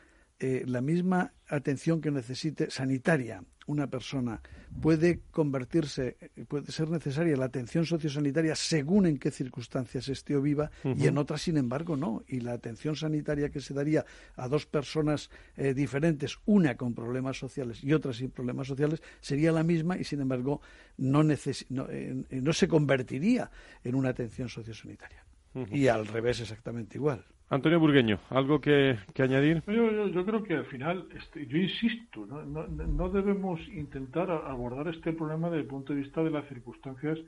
[0.40, 4.42] eh, la misma atención que necesite sanitaria una persona
[4.80, 6.16] puede convertirse,
[6.48, 11.18] puede ser necesaria la atención sociosanitaria según en qué circunstancias esté o viva y en
[11.18, 12.22] otras, sin embargo, no.
[12.28, 14.04] Y la atención sanitaria que se daría
[14.36, 19.52] a dos personas eh, diferentes, una con problemas sociales y otra sin problemas sociales, sería
[19.52, 20.60] la misma y, sin embargo,
[20.96, 23.50] no, eh, no se convertiría
[23.82, 25.24] en una atención sociosanitaria.
[25.70, 27.24] Y al revés exactamente igual.
[27.50, 29.62] Antonio Burgueño, ¿algo que, añadir?
[29.66, 32.42] Yo, creo que al final, este, yo insisto, ¿no?
[32.42, 37.18] No, debemos intentar abordar este problema desde el punto de vista de las circunstancias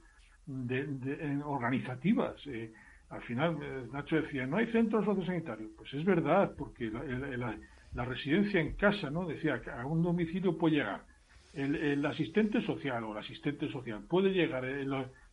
[0.47, 2.35] de, organizativas.
[2.47, 2.73] Eh,
[3.11, 5.71] al final, eh, Nacho decía, no hay centros sociosanitarios.
[5.77, 9.27] Pues es verdad, porque la, residencia en casa, ¿no?
[9.27, 11.03] Decía que a un domicilio puede llegar
[11.53, 14.93] el, asistente social o el asistente social, puede llegar el,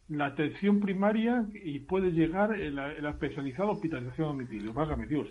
[0.09, 4.73] la atención primaria y puede llegar la, especializada hospitalización a domicilio.
[4.73, 5.27] Válgame Dios.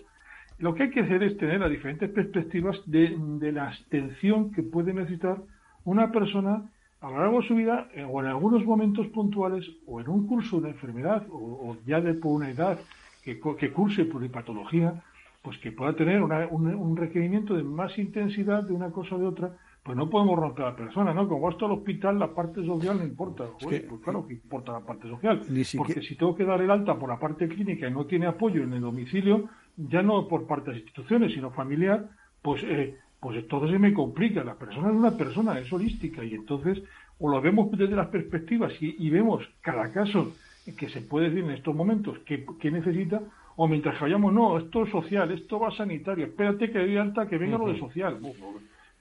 [0.59, 4.93] Lo que hay que hacer es tener las diferentes perspectivas de, la atención que puede
[4.93, 5.37] necesitar
[5.83, 6.69] una persona
[7.01, 10.25] a lo largo de su vida eh, o en algunos momentos puntuales o en un
[10.25, 12.79] curso de enfermedad o, ya de por una edad
[13.23, 15.03] que, que curse pluripatología,
[15.41, 19.57] pues que pueda tener un requerimiento de más intensidad de una cosa o de otra
[19.83, 21.27] pues no podemos romper a la persona, ¿no?
[21.27, 23.45] Como esto al hospital, la parte social no importa.
[23.59, 25.41] pues claro que importa la parte social.
[25.77, 28.63] Porque si tengo que dar el alta por la parte clínica y no tiene apoyo
[28.63, 32.09] en el domicilio, ya no por parte de las instituciones, sino familiar,
[32.41, 34.41] pues, eh, pues todo se me complica.
[34.43, 36.81] La persona es una persona, es holística, y entonces
[37.19, 40.33] o lo vemos desde las perspectivas y, vemos cada caso
[40.77, 43.21] que se puede decir en estos momentos que, necesita,
[43.55, 47.27] o mientras que vayamos, no, esto es social, esto va sanitario, espérate que doy alta,
[47.27, 48.19] que venga lo de social.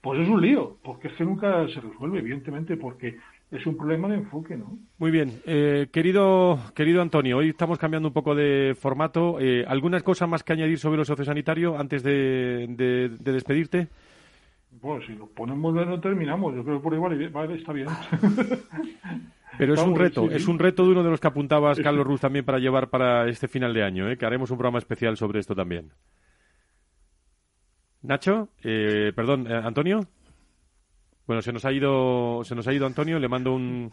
[0.03, 3.17] Pues es un lío, porque es que nunca se resuelve, evidentemente, porque
[3.53, 4.77] es un problema de enfoque, ¿no?
[4.99, 5.41] Muy bien.
[5.47, 9.39] Eh, querido, querido Antonio, hoy estamos cambiando un poco de formato.
[9.39, 13.87] Eh, ¿Algunas cosas más que añadir sobre lo sociosanitario antes de, de, despedirte?
[14.81, 16.53] Pues si nos ponemos no terminamos.
[16.57, 17.87] Yo creo que por igual vale, está bien.
[19.59, 22.23] Pero es un reto, es un reto de uno de los que apuntabas, Carlos Ruz,
[22.23, 24.17] también para llevar para este final de año, ¿eh?
[24.17, 25.93] que haremos un programa especial sobre esto también.
[28.03, 30.07] Nacho, eh, perdón, eh, Antonio.
[31.33, 33.19] Bueno, se nos ha ido, se nos ha ido Antonio.
[33.19, 33.91] Le mando un,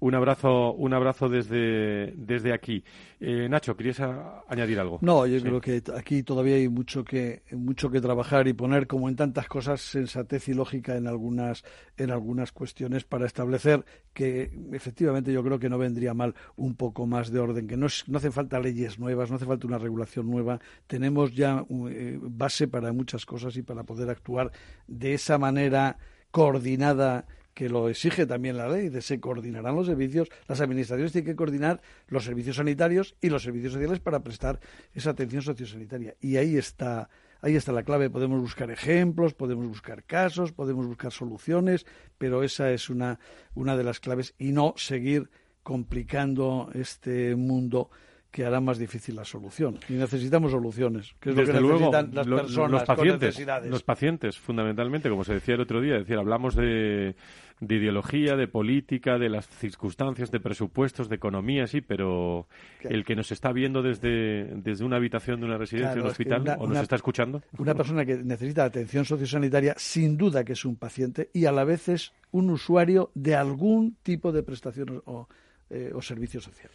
[0.00, 2.82] un abrazo, un abrazo desde, desde aquí.
[3.20, 4.00] Eh, Nacho, ¿querías
[4.48, 4.98] añadir algo?
[5.00, 9.08] No, yo creo que aquí todavía hay mucho que, mucho que trabajar y poner, como
[9.08, 11.62] en tantas cosas, sensatez y lógica en algunas,
[11.96, 17.06] en algunas cuestiones para establecer que efectivamente yo creo que no vendría mal un poco
[17.06, 20.28] más de orden, que no, no hace falta leyes nuevas, no hace falta una regulación
[20.28, 20.58] nueva.
[20.88, 24.50] Tenemos ya eh, base para muchas cosas y para poder actuar
[24.88, 25.96] de esa manera
[26.30, 31.32] coordinada que lo exige también la ley, de se coordinarán los servicios, las administraciones tienen
[31.32, 34.60] que coordinar los servicios sanitarios y los servicios sociales para prestar
[34.94, 36.14] esa atención sociosanitaria.
[36.20, 37.10] Y ahí está,
[37.42, 38.08] ahí está la clave.
[38.08, 41.84] Podemos buscar ejemplos, podemos buscar casos, podemos buscar soluciones,
[42.16, 43.18] pero esa es una,
[43.54, 45.28] una de las claves y no seguir
[45.62, 47.90] complicando este mundo
[48.30, 49.78] que hará más difícil la solución.
[49.88, 54.38] Y necesitamos soluciones, que es lo que necesitan las personas los pacientes, con Los pacientes,
[54.38, 57.16] fundamentalmente, como se decía el otro día, decir, hablamos de,
[57.60, 62.46] de, ideología, de política, de las circunstancias, de presupuestos, de economía, sí, pero
[62.82, 66.56] el que nos está viendo desde, desde una habitación de una residencia, de un hospital,
[66.58, 67.42] o nos está escuchando.
[67.58, 71.64] Una persona que necesita atención sociosanitaria, sin duda que es un paciente y a la
[71.64, 75.26] vez es un usuario de algún tipo de prestación o,
[75.70, 76.70] eh, o servicio social.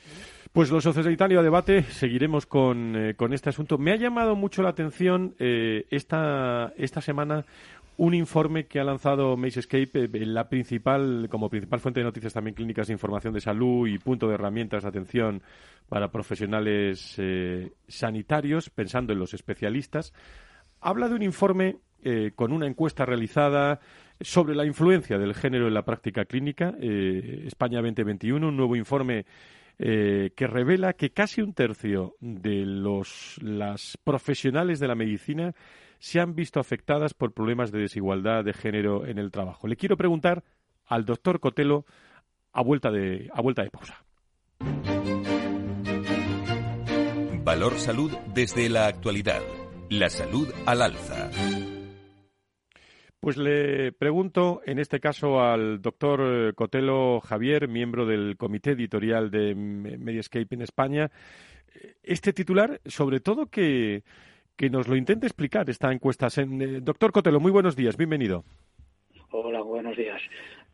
[0.55, 3.77] Pues los sociosanitarios a debate, seguiremos con, eh, con, este asunto.
[3.77, 7.43] Me ha llamado mucho la atención eh, esta, esta semana
[7.97, 12.55] un informe que ha lanzado Escape, eh, la principal, como principal fuente de noticias también
[12.55, 15.41] clínicas de información de salud y punto de herramientas de atención
[15.89, 20.13] para profesionales eh, sanitarios, pensando en los especialistas.
[20.79, 23.81] Habla de un informe eh, con una encuesta realizada
[24.21, 29.25] sobre la influencia del género en la práctica clínica, España 2021, un nuevo informe
[29.77, 35.53] que revela que casi un tercio de los las profesionales de la medicina
[35.99, 39.67] se han visto afectadas por problemas de desigualdad de género en el trabajo.
[39.67, 40.43] Le quiero preguntar
[40.85, 41.85] al doctor Cotelo
[42.53, 44.05] a vuelta de, a vuelta de pausa.
[47.43, 49.41] Valor Salud desde la actualidad.
[49.89, 51.29] La salud al alza.
[53.25, 59.55] Pues le pregunto, en este caso, al doctor Cotelo Javier, miembro del comité editorial de
[59.55, 61.09] Mediascape en España,
[62.03, 64.03] este titular, sobre todo que
[64.55, 66.27] que nos lo intente explicar esta encuesta.
[66.37, 68.43] Eh, doctor Cotelo, muy buenos días, bienvenido.
[69.31, 70.21] Hola, buenos días.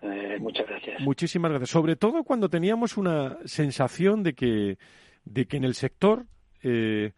[0.01, 0.99] Eh, muchas gracias.
[0.99, 1.69] Muchísimas gracias.
[1.69, 4.77] Sobre todo cuando teníamos una sensación de que,
[5.23, 6.25] de que en el sector
[6.63, 7.13] eh,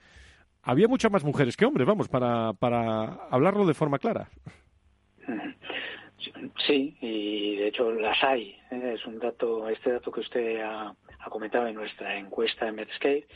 [0.62, 4.30] había muchas más mujeres que hombres, vamos, para, para hablarlo de forma clara.
[6.66, 8.58] Sí, y de hecho las hay.
[8.72, 13.28] Es un dato, este dato que usted ha, ha comentado en nuestra encuesta en Medscape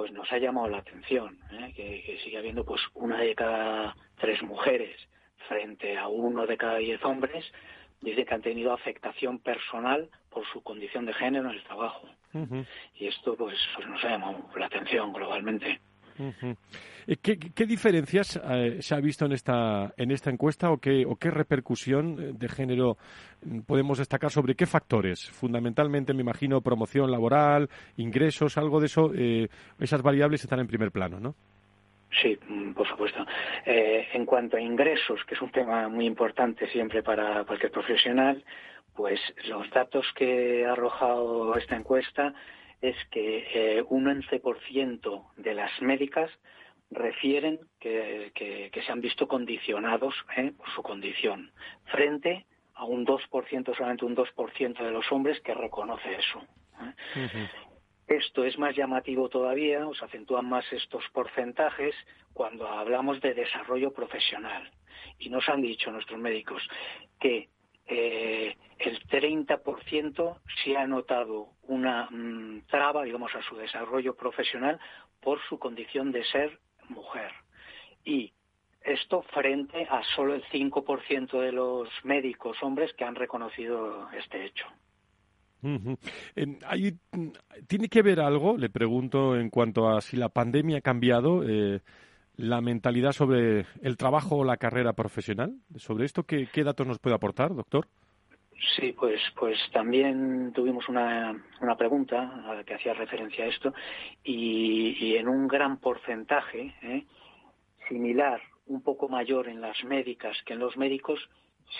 [0.00, 1.74] pues nos ha llamado la atención ¿eh?
[1.76, 4.96] que, sigue habiendo pues una de cada tres mujeres
[5.46, 7.44] frente a uno de cada diez hombres
[8.00, 12.08] dice que han tenido afectación personal por su condición de género en el trabajo
[12.94, 15.80] y esto pues, pues nos ha llamado la atención globalmente
[17.06, 21.16] eh, ¿Qué, diferencias eh, se ha visto en esta, en esta encuesta o qué, o
[21.16, 22.96] qué repercusión eh, de género
[23.44, 25.30] mm, podemos destacar sobre qué factores?
[25.30, 29.12] Fundamentalmente, me imagino, promoción laboral, ingresos, algo de eso,
[29.78, 31.34] esas variables están en primer plano, ¿no?
[32.22, 33.24] Sí, mm, por supuesto.
[33.64, 38.42] en cuanto a ingresos, que es un tema muy importante siempre para cualquier profesional,
[38.94, 42.34] pues los datos que ha arrojado esta encuesta
[42.80, 46.30] es que eh, un 11% de las médicas
[46.90, 48.32] refieren que,
[48.74, 51.52] se han visto condicionados eh, por su condición,
[51.84, 56.42] frente a un 2%, solamente un 2% de los hombres que reconoce eso.
[57.16, 57.48] ¿eh?
[58.08, 61.94] Esto es más llamativo todavía, os acentúan más estos porcentajes
[62.32, 64.68] cuando hablamos de desarrollo profesional.
[65.20, 66.60] Y nos han dicho nuestros médicos
[67.20, 67.48] que
[67.90, 74.78] eh, el 30% se ha notado una mm, traba, digamos, a su desarrollo profesional
[75.20, 77.32] por su condición de ser mujer.
[78.04, 78.32] Y
[78.82, 84.66] esto frente a solo el 5% de los médicos hombres que han reconocido este hecho.
[87.66, 91.80] ¿Tiene que ver algo, le pregunto, en cuanto a si la pandemia ha cambiado eh,
[92.40, 95.54] la mentalidad sobre el trabajo o la carrera profesional?
[95.76, 97.86] ¿Sobre esto qué, datos nos puede aportar, doctor?
[98.76, 103.72] Sí, pues, pues también tuvimos una, una pregunta que hacía referencia a esto
[104.22, 107.04] y, en un gran porcentaje, ¿eh?
[107.88, 111.18] similar, un poco mayor en las médicas que en los médicos,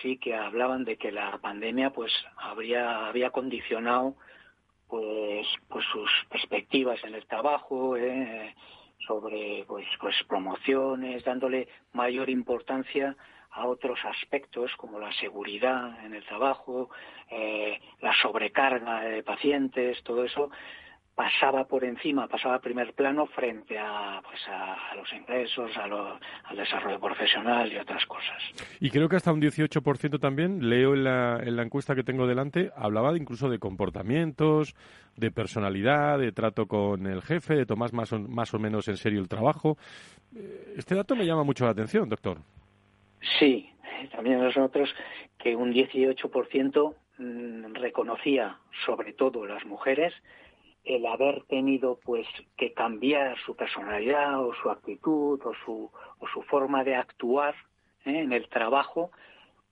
[0.01, 4.17] sí que hablaban de que la pandemia pues habría, había condicionado
[4.89, 8.55] pues, pues sus perspectivas en el trabajo, ¿eh?
[9.11, 13.17] Sobre pues, pues promociones, dándole mayor importancia
[13.51, 16.91] a otros aspectos como la seguridad en el trabajo,
[17.29, 20.53] eh, la sobrecarga de pacientes, todo eso
[21.21, 26.57] pasaba por encima, pasaba a primer plano frente a, pues a, los ingresos, a al
[26.57, 28.43] desarrollo profesional y otras cosas.
[28.81, 32.27] Y creo que hasta un 18% también, leo en la, en la encuesta que tengo
[32.27, 34.75] delante, hablaba incluso de comportamientos,
[35.15, 38.97] de personalidad, de trato con el jefe, de tomar más o, más o menos en
[38.97, 39.77] serio el trabajo.
[40.35, 42.39] Eh, este dato me llama mucho la atención, doctor.
[43.39, 43.69] Sí,
[44.11, 44.89] también nosotros
[45.37, 48.57] que un 18% mm, reconocía,
[48.87, 50.15] sobre todo las mujeres,
[50.85, 52.27] el haber tenido pues
[52.57, 57.55] que cambiar su personalidad o su actitud o su, o su forma de actuar
[58.05, 58.21] ¿eh?
[58.21, 59.11] en el trabajo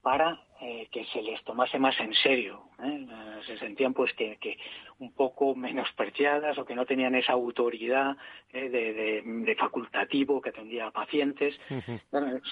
[0.03, 2.63] para eh, que se les tomase más en serio.
[2.83, 3.07] ¿eh?
[3.47, 4.59] Se sentían pues que, que,
[4.99, 8.17] un poco menospreciadas o que no tenían esa autoridad
[8.53, 8.69] ¿eh?
[8.69, 11.55] de, facultativo que tendría pacientes,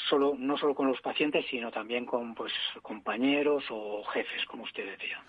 [0.09, 4.87] solo, no solo con los pacientes, sino también con pues compañeros o jefes, como usted
[4.87, 5.21] decía.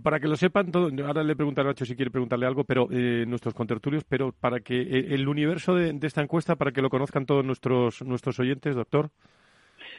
[0.00, 2.86] para que lo sepan, todo, ahora le preguntaré a Nacho si quiere preguntarle algo, pero
[3.26, 7.26] nuestros contertulios, pero para que el universo de, de esta encuesta, para que lo conozcan
[7.26, 9.10] todos nuestros, nuestros oyentes, doctor.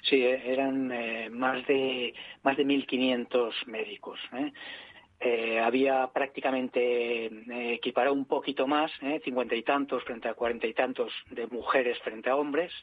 [0.02, 4.20] Sí, eh, eran eh, más de más de 1.500 médicos.
[4.34, 4.52] ¿eh?
[5.24, 9.22] eh, había prácticamente eh, equiparado un poquito más, ¿eh?
[9.24, 12.74] cincuenta y tantos frente a cuarenta y tantos de mujeres frente a hombres.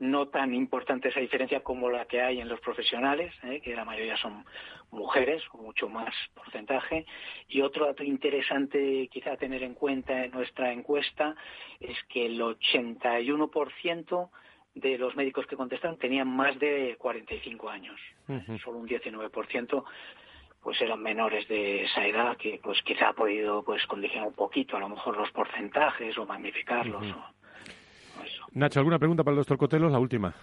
[0.00, 3.32] No tan importante esa diferencia como la que hay en los profesionales,
[3.62, 4.44] que la mayoría son
[4.90, 7.06] mujeres, o mucho más porcentaje.
[7.46, 11.36] Y otro dato interesante quizá tener en cuenta en nuestra encuesta
[11.78, 14.30] es que el 81%
[14.74, 18.00] de los médicos que contestan tenían más de 45 años.
[18.62, 19.84] Solo un 19%
[20.62, 24.78] pues eran menores de esa edad que pues quizá ha podido pues condicionar un poquito
[24.78, 27.04] a lo mejor los porcentajes o magnificarlos.
[28.52, 29.90] Nacho, ¿alguna pregunta para el doctor Cotelo?
[29.90, 30.34] La última.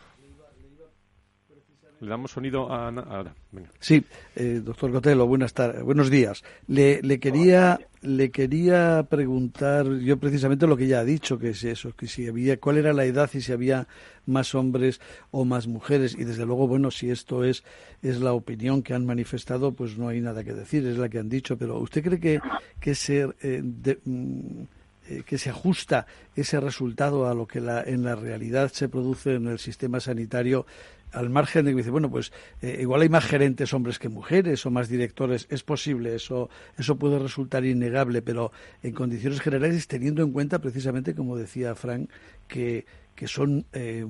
[2.01, 3.35] Le damos sonido a ahora.
[3.79, 4.03] Sí,
[4.35, 6.43] eh, doctor Cotelo, buenas tardes, buenos días.
[6.67, 11.63] Le, le quería le quería preguntar yo precisamente lo que ya ha dicho, que es
[11.63, 13.87] eso, que si había cuál era la edad y si había
[14.25, 14.99] más hombres
[15.29, 17.63] o más mujeres y desde luego bueno si esto es
[18.01, 21.19] es la opinión que han manifestado pues no hay nada que decir es la que
[21.19, 22.39] han dicho pero usted cree que
[22.79, 23.63] que se eh,
[24.05, 24.63] mm,
[25.11, 26.05] eh, que se ajusta
[26.35, 30.65] ese resultado a lo que la, en la realidad se produce en el sistema sanitario
[31.11, 32.31] al margen de que dice, bueno, pues
[32.61, 36.95] eh, igual hay más gerentes hombres que mujeres o más directores, es posible, eso, eso
[36.95, 42.09] puede resultar innegable, pero en condiciones generales, teniendo en cuenta precisamente, como decía Frank,
[42.47, 42.85] que,
[43.15, 44.05] que son eh,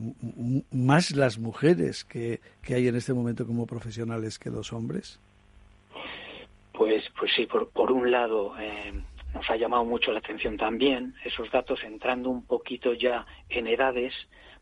[0.71, 5.19] más las mujeres que, que, hay en este momento como profesionales que los hombres.
[6.73, 8.93] Pues, pues sí, por, por un lado, eh,
[9.33, 14.13] nos ha llamado mucho la atención también esos datos entrando un poquito ya en edades,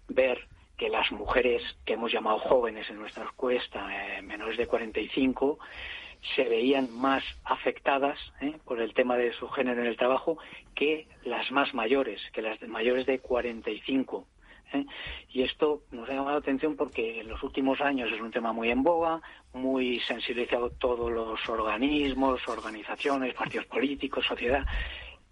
[0.08, 0.48] ver
[0.78, 5.60] que las mujeres que hemos llamado jóvenes en nuestra encuesta, eh, menores de 45,
[6.36, 10.38] se veían más afectadas eh, por el tema de su género en el trabajo
[10.76, 14.26] que las más mayores, que las mayores de 45.
[14.74, 14.86] ¿eh?
[15.32, 18.54] Y esto nos ha llamado la atención porque en los últimos años es un tema
[18.54, 19.22] muy en boga,
[19.54, 24.66] muy sensibilizado todos los organismos, organizaciones, partidos políticos, sociedad,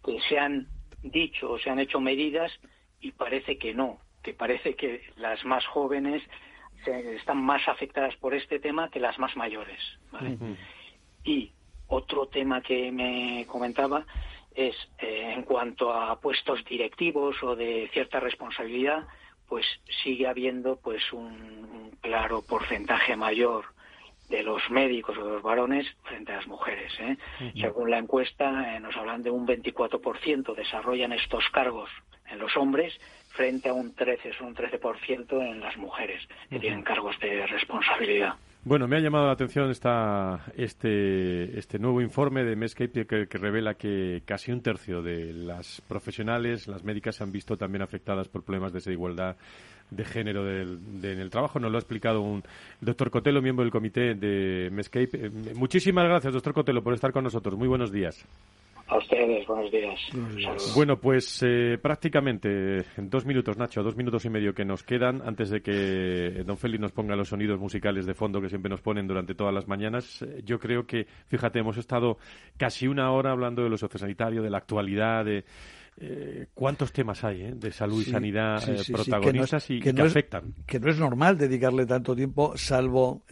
[0.04, 0.68] que se han
[1.04, 2.52] dicho o se han hecho medidas
[3.00, 6.24] y parece que no, que parece que las más jóvenes
[6.86, 9.80] están más afectadas por este tema que las más mayores.
[11.24, 11.52] Y
[11.88, 14.06] otro tema que me comentaba
[14.56, 19.08] es eh, en cuanto a puestos directivos o de cierta responsabilidad,
[19.48, 19.66] pues
[20.04, 23.66] sigue habiendo pues un, claro porcentaje mayor
[24.30, 26.92] de los médicos o de los varones frente a las mujeres.
[27.00, 27.18] ¿eh?
[27.60, 31.90] Según la encuesta, eh, nos hablan de un 24% desarrollan estos cargos
[32.30, 32.94] en los hombres
[33.30, 38.36] frente a un 13, son un 13% en las mujeres que tienen cargos de responsabilidad.
[38.64, 43.38] Bueno, me ha llamado la atención esta, este, este nuevo informe de Medscape que, que,
[43.38, 48.28] revela que casi un tercio de las profesionales, las médicas, se han visto también afectadas
[48.28, 49.38] por problemas de desigualdad
[49.90, 51.60] de género del, en el trabajo.
[51.60, 52.44] Nos lo ha explicado un
[52.82, 55.10] doctor Cotelo, miembro del comité de Medscape.
[55.14, 57.58] Eh, muchísimas gracias, doctor Cotelo, por estar con nosotros.
[57.58, 58.26] Muy buenos días.
[58.90, 60.00] A ustedes, buenos días.
[60.74, 65.22] Bueno, pues eh, prácticamente en dos minutos, Nacho, dos minutos y medio que nos quedan
[65.26, 68.80] antes de que don Félix nos ponga los sonidos musicales de fondo que siempre nos
[68.80, 70.22] ponen durante todas las mañanas.
[70.22, 72.18] Eh, yo creo que, fíjate, hemos estado
[72.56, 75.44] casi una hora hablando de lo sociosanitario, de la actualidad, de
[76.00, 80.54] eh, cuántos temas hay eh, de salud y sanidad eh, protagonistas y que, afectan.
[80.68, 83.24] que no es normal dedicarle tanto tiempo, salvo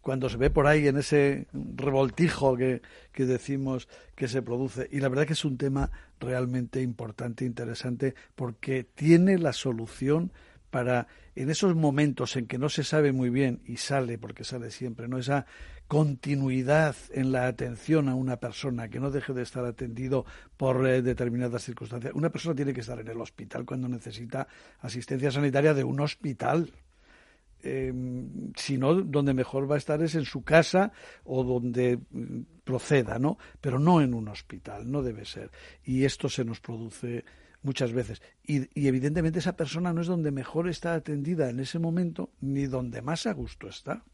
[0.00, 2.80] cuando se ve por ahí en ese revoltijo que,
[3.12, 4.88] que decimos que se produce.
[4.90, 10.32] Y la verdad que es un tema realmente importante, interesante, porque tiene la solución
[10.70, 11.06] para
[11.36, 15.08] en esos momentos en que no se sabe muy bien y sale porque sale siempre,
[15.08, 15.46] no esa
[15.88, 20.24] continuidad en la atención a una persona, que no deje de estar atendido
[20.56, 22.14] por eh, determinadas circunstancias.
[22.14, 24.46] Una persona tiene que estar en el hospital cuando necesita
[24.80, 26.72] asistencia sanitaria de un hospital.
[27.62, 30.92] Em, si no, donde mejor va a estar es en su casa
[31.24, 33.38] o donde mm, proceda, ¿no?
[33.60, 35.50] Pero no en un hospital, no debe ser.
[35.82, 37.24] Y esto se nos produce
[37.62, 38.22] muchas veces.
[38.42, 43.00] Y, evidentemente esa persona no es donde mejor está atendida en ese momento, ni donde
[43.00, 44.04] más a gusto está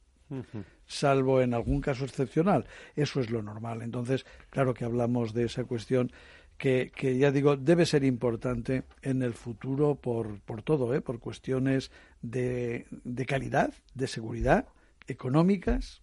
[0.86, 2.66] salvo en algún caso excepcional.
[2.96, 3.82] Eso es lo normal.
[3.82, 6.12] Entonces, claro que hablamos de esa cuestión
[6.58, 11.00] que, que ya digo, debe ser importante en el futuro por, por todo, ¿eh?
[11.00, 14.66] por cuestiones de, de calidad, de seguridad,
[15.06, 16.02] económicas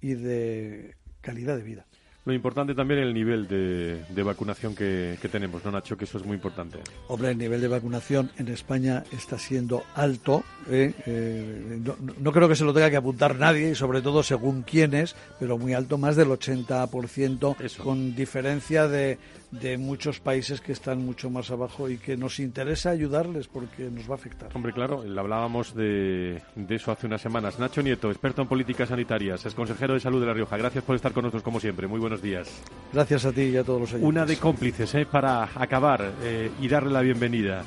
[0.00, 1.86] y de calidad de vida.
[2.28, 5.96] Lo importante también es el nivel de, vacunación que, tenemos, ¿no, Nacho?
[5.96, 6.78] Que eso es muy importante.
[7.06, 10.44] Hombre, el nivel de vacunación en España está siendo alto.
[10.70, 10.92] ¿eh?
[11.06, 11.80] Eh,
[12.20, 15.56] no, creo que se lo tenga que apuntar nadie, y sobre todo según quiénes, pero
[15.56, 19.16] muy alto, más del 80%, con diferencia de,
[19.52, 24.08] de muchos países que están mucho más abajo y que nos interesa ayudarles porque nos
[24.08, 24.50] va a afectar.
[24.54, 27.58] Hombre, claro, hablábamos de, de eso hace unas semanas.
[27.58, 30.56] Nacho Nieto, experto en políticas sanitarias, es consejero de salud de La Rioja.
[30.56, 31.86] Gracias por estar con nosotros como siempre.
[31.86, 32.48] Muy buenos buenos días.
[32.92, 34.08] Gracias a ti y a todos los oyentes.
[34.08, 35.06] Una de cómplices ¿eh?
[35.06, 37.62] para acabar eh, y darle la bienvenida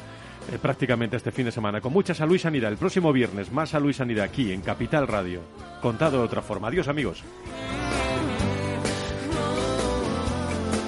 [0.51, 1.79] eh, prácticamente este fin de semana.
[1.79, 2.71] Con mucha salud y sanidad.
[2.71, 5.41] El próximo viernes, más salud y sanidad aquí en Capital Radio.
[5.81, 6.69] Contado de otra forma.
[6.69, 7.23] Adiós, amigos.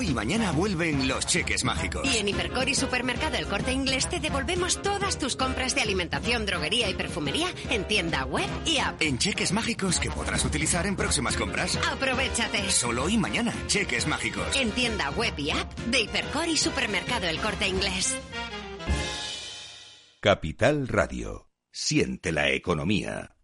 [0.00, 2.08] Hoy y mañana vuelven los cheques mágicos.
[2.10, 6.46] Y en Hipercor y Supermercado El Corte Inglés te devolvemos todas tus compras de alimentación,
[6.46, 9.02] droguería y perfumería en tienda web y app.
[9.02, 11.78] En cheques mágicos que podrás utilizar en próximas compras.
[11.92, 12.70] Aprovechate.
[12.70, 14.56] Solo hoy y mañana, cheques mágicos.
[14.56, 18.16] En tienda web y app de Hipercor y Supermercado El Corte Inglés.
[20.20, 21.50] Capital Radio.
[21.70, 23.36] Siente la economía.